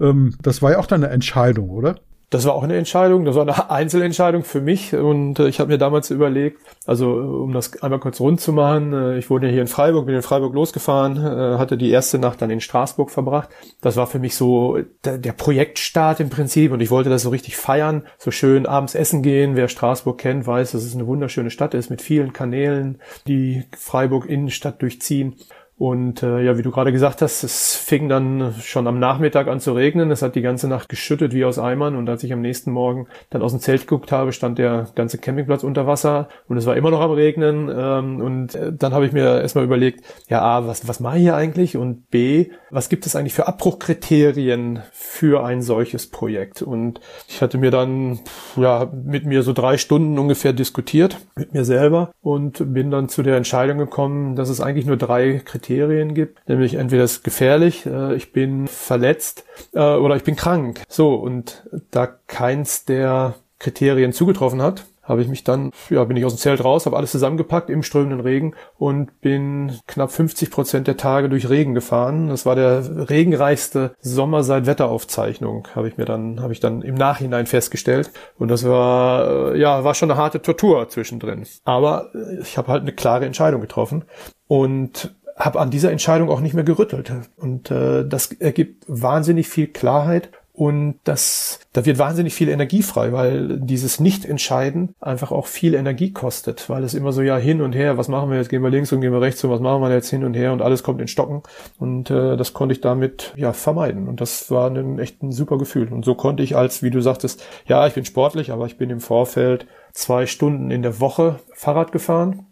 [0.00, 1.96] Ähm, das war ja auch dann eine Entscheidung, oder?
[2.30, 5.72] Das war auch eine Entscheidung, das war eine Einzelentscheidung für mich und äh, ich habe
[5.72, 9.46] mir damals überlegt, also äh, um das einmal kurz rund zu machen, äh, ich wohne
[9.46, 12.60] ja hier in Freiburg, bin in Freiburg losgefahren, äh, hatte die erste Nacht dann in
[12.60, 13.48] Straßburg verbracht.
[13.80, 17.30] Das war für mich so der, der, Projektstart im Prinzip und ich wollte das so
[17.30, 19.56] richtig feiern, so schön abends essen gehen.
[19.56, 24.26] Wer Straßburg kennt, weiß, dass es eine wunderschöne Stadt ist mit vielen Kanälen, die Freiburg
[24.26, 25.36] Innenstadt durchziehen.
[25.78, 29.60] Und äh, ja, wie du gerade gesagt hast, es fing dann schon am Nachmittag an
[29.60, 30.10] zu regnen.
[30.10, 31.94] Es hat die ganze Nacht geschüttet wie aus Eimern.
[31.94, 35.18] Und als ich am nächsten Morgen dann aus dem Zelt geguckt habe, stand der ganze
[35.18, 37.70] Campingplatz unter Wasser und es war immer noch am Regnen.
[37.72, 41.22] Ähm, und äh, dann habe ich mir erstmal überlegt, ja, A, was, was mache ich
[41.22, 41.76] hier eigentlich?
[41.76, 46.60] Und B, was gibt es eigentlich für Abbruchkriterien für ein solches Projekt?
[46.60, 46.98] Und
[47.28, 48.18] ich hatte mir dann
[48.56, 53.22] ja mit mir so drei Stunden ungefähr diskutiert mit mir selber und bin dann zu
[53.22, 57.84] der Entscheidung gekommen, dass es eigentlich nur drei Kriterien Kriterien gibt, nämlich entweder ist gefährlich,
[57.84, 59.44] äh, ich bin verletzt
[59.74, 60.80] äh, oder ich bin krank.
[60.88, 66.24] So, und da keins der Kriterien zugetroffen hat, habe ich mich dann, ja, bin ich
[66.24, 70.86] aus dem Zelt raus, habe alles zusammengepackt im strömenden Regen und bin knapp 50 Prozent
[70.86, 72.28] der Tage durch Regen gefahren.
[72.28, 76.94] Das war der regenreichste Sommer seit Wetteraufzeichnung, habe ich mir dann, habe ich dann im
[76.94, 78.10] Nachhinein festgestellt.
[78.38, 81.46] Und das war, äh, ja, war schon eine harte Tortur zwischendrin.
[81.64, 82.10] Aber
[82.40, 84.04] ich habe halt eine klare Entscheidung getroffen.
[84.46, 87.12] Und habe an dieser Entscheidung auch nicht mehr gerüttelt.
[87.36, 93.12] Und äh, das ergibt wahnsinnig viel Klarheit und das, da wird wahnsinnig viel Energie frei,
[93.12, 97.76] weil dieses Nicht-Entscheiden einfach auch viel Energie kostet, weil es immer so ja hin und
[97.76, 99.80] her, was machen wir jetzt, gehen wir links und gehen wir rechts und was machen
[99.82, 100.10] wir jetzt?
[100.10, 101.44] Hin und her und alles kommt in Stocken.
[101.78, 104.08] Und äh, das konnte ich damit ja vermeiden.
[104.08, 105.92] Und das war ein echt ein super Gefühl.
[105.92, 108.90] Und so konnte ich als, wie du sagtest, ja, ich bin sportlich, aber ich bin
[108.90, 112.47] im Vorfeld zwei Stunden in der Woche Fahrrad gefahren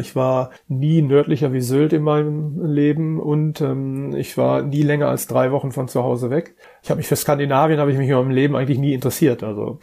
[0.00, 5.08] ich war nie nördlicher wie Sylt in meinem Leben und ähm, ich war nie länger
[5.08, 6.56] als drei Wochen von zu Hause weg.
[6.82, 9.42] Ich habe mich für Skandinavien habe ich mich in meinem Leben eigentlich nie interessiert.
[9.42, 9.78] Also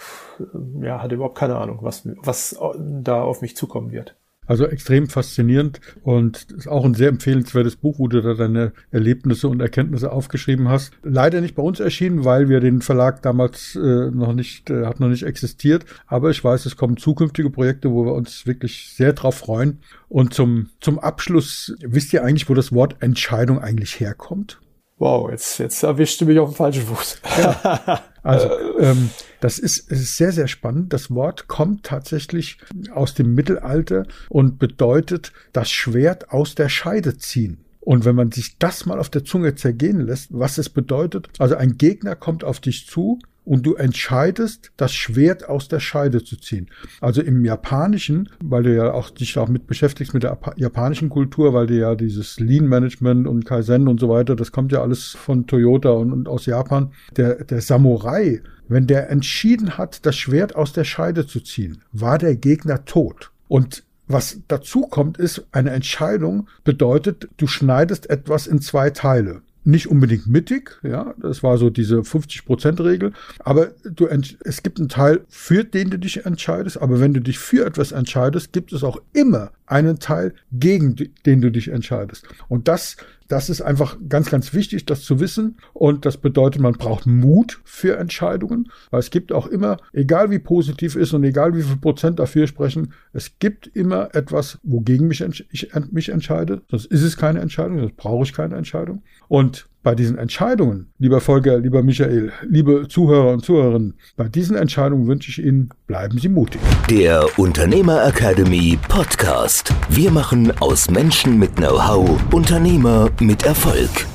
[0.82, 4.15] ja, hatte überhaupt keine Ahnung, was was da auf mich zukommen wird.
[4.50, 9.47] Also extrem faszinierend und ist auch ein sehr empfehlenswertes Buch, wo du da deine Erlebnisse
[9.47, 10.91] und Erkenntnisse aufgeschrieben hast.
[11.04, 15.00] Leider nicht bei uns erschienen, weil wir den Verlag damals äh, noch nicht, äh, hat
[15.00, 15.86] noch nicht existiert.
[16.08, 19.82] Aber ich weiß, es kommen zukünftige Projekte, wo wir uns wirklich sehr drauf freuen.
[20.08, 24.60] Und zum, zum Abschluss, wisst ihr eigentlich, wo das Wort Entscheidung eigentlich herkommt?
[24.97, 27.22] Wow, jetzt, jetzt erwischte mich auf den falschen Fuß.
[27.38, 28.02] Ja.
[28.24, 28.49] Also,
[28.80, 29.09] ähm,
[29.39, 30.93] das ist, ist sehr, sehr spannend.
[30.93, 32.57] Das Wort kommt tatsächlich
[32.91, 37.59] aus dem Mittelalter und bedeutet das Schwert aus der Scheide ziehen.
[37.80, 41.55] Und wenn man sich das mal auf der Zunge zergehen lässt, was es bedeutet, also
[41.55, 43.20] ein Gegner kommt auf dich zu
[43.50, 46.70] und du entscheidest, das Schwert aus der Scheide zu ziehen.
[47.02, 51.52] Also im Japanischen, weil du ja auch dich auch mit beschäftigst mit der japanischen Kultur,
[51.56, 55.16] weil du ja dieses Lean Management und Kaizen und so weiter, das kommt ja alles
[55.20, 56.91] von Toyota und, und aus Japan.
[57.18, 62.20] Der, der Samurai, wenn der entschieden hat, das Schwert aus der Scheide zu ziehen, war
[62.20, 63.32] der Gegner tot.
[63.47, 69.88] Und was dazu kommt, ist, eine Entscheidung bedeutet, du schneidest etwas in zwei Teile nicht
[69.88, 75.64] unbedingt mittig, ja, das war so diese 50-Prozent-Regel, aber du, es gibt einen Teil, für
[75.64, 79.51] den du dich entscheidest, aber wenn du dich für etwas entscheidest, gibt es auch immer
[79.70, 80.95] einen Teil, gegen
[81.26, 82.28] den du dich entscheidest.
[82.47, 82.97] Und das,
[83.28, 85.57] das ist einfach ganz, ganz wichtig, das zu wissen.
[85.74, 90.39] Und das bedeutet, man braucht Mut für Entscheidungen, weil es gibt auch immer, egal wie
[90.39, 95.24] positiv ist und egal wie viel Prozent dafür sprechen, es gibt immer etwas, wogegen mich
[95.51, 96.64] ich mich entscheide.
[96.70, 99.03] Sonst ist es keine Entscheidung, sonst brauche ich keine Entscheidung.
[99.30, 105.07] Und bei diesen Entscheidungen, lieber Volker, lieber Michael, liebe Zuhörer und Zuhörerinnen, bei diesen Entscheidungen
[105.07, 106.59] wünsche ich Ihnen, bleiben Sie mutig.
[106.89, 109.73] Der Unternehmer Academy Podcast.
[109.88, 114.07] Wir machen aus Menschen mit Know-how Unternehmer mit Erfolg.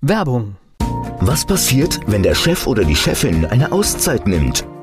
[0.00, 0.56] Werbung.
[1.20, 4.64] Was passiert, wenn der Chef oder die Chefin eine Auszeit nimmt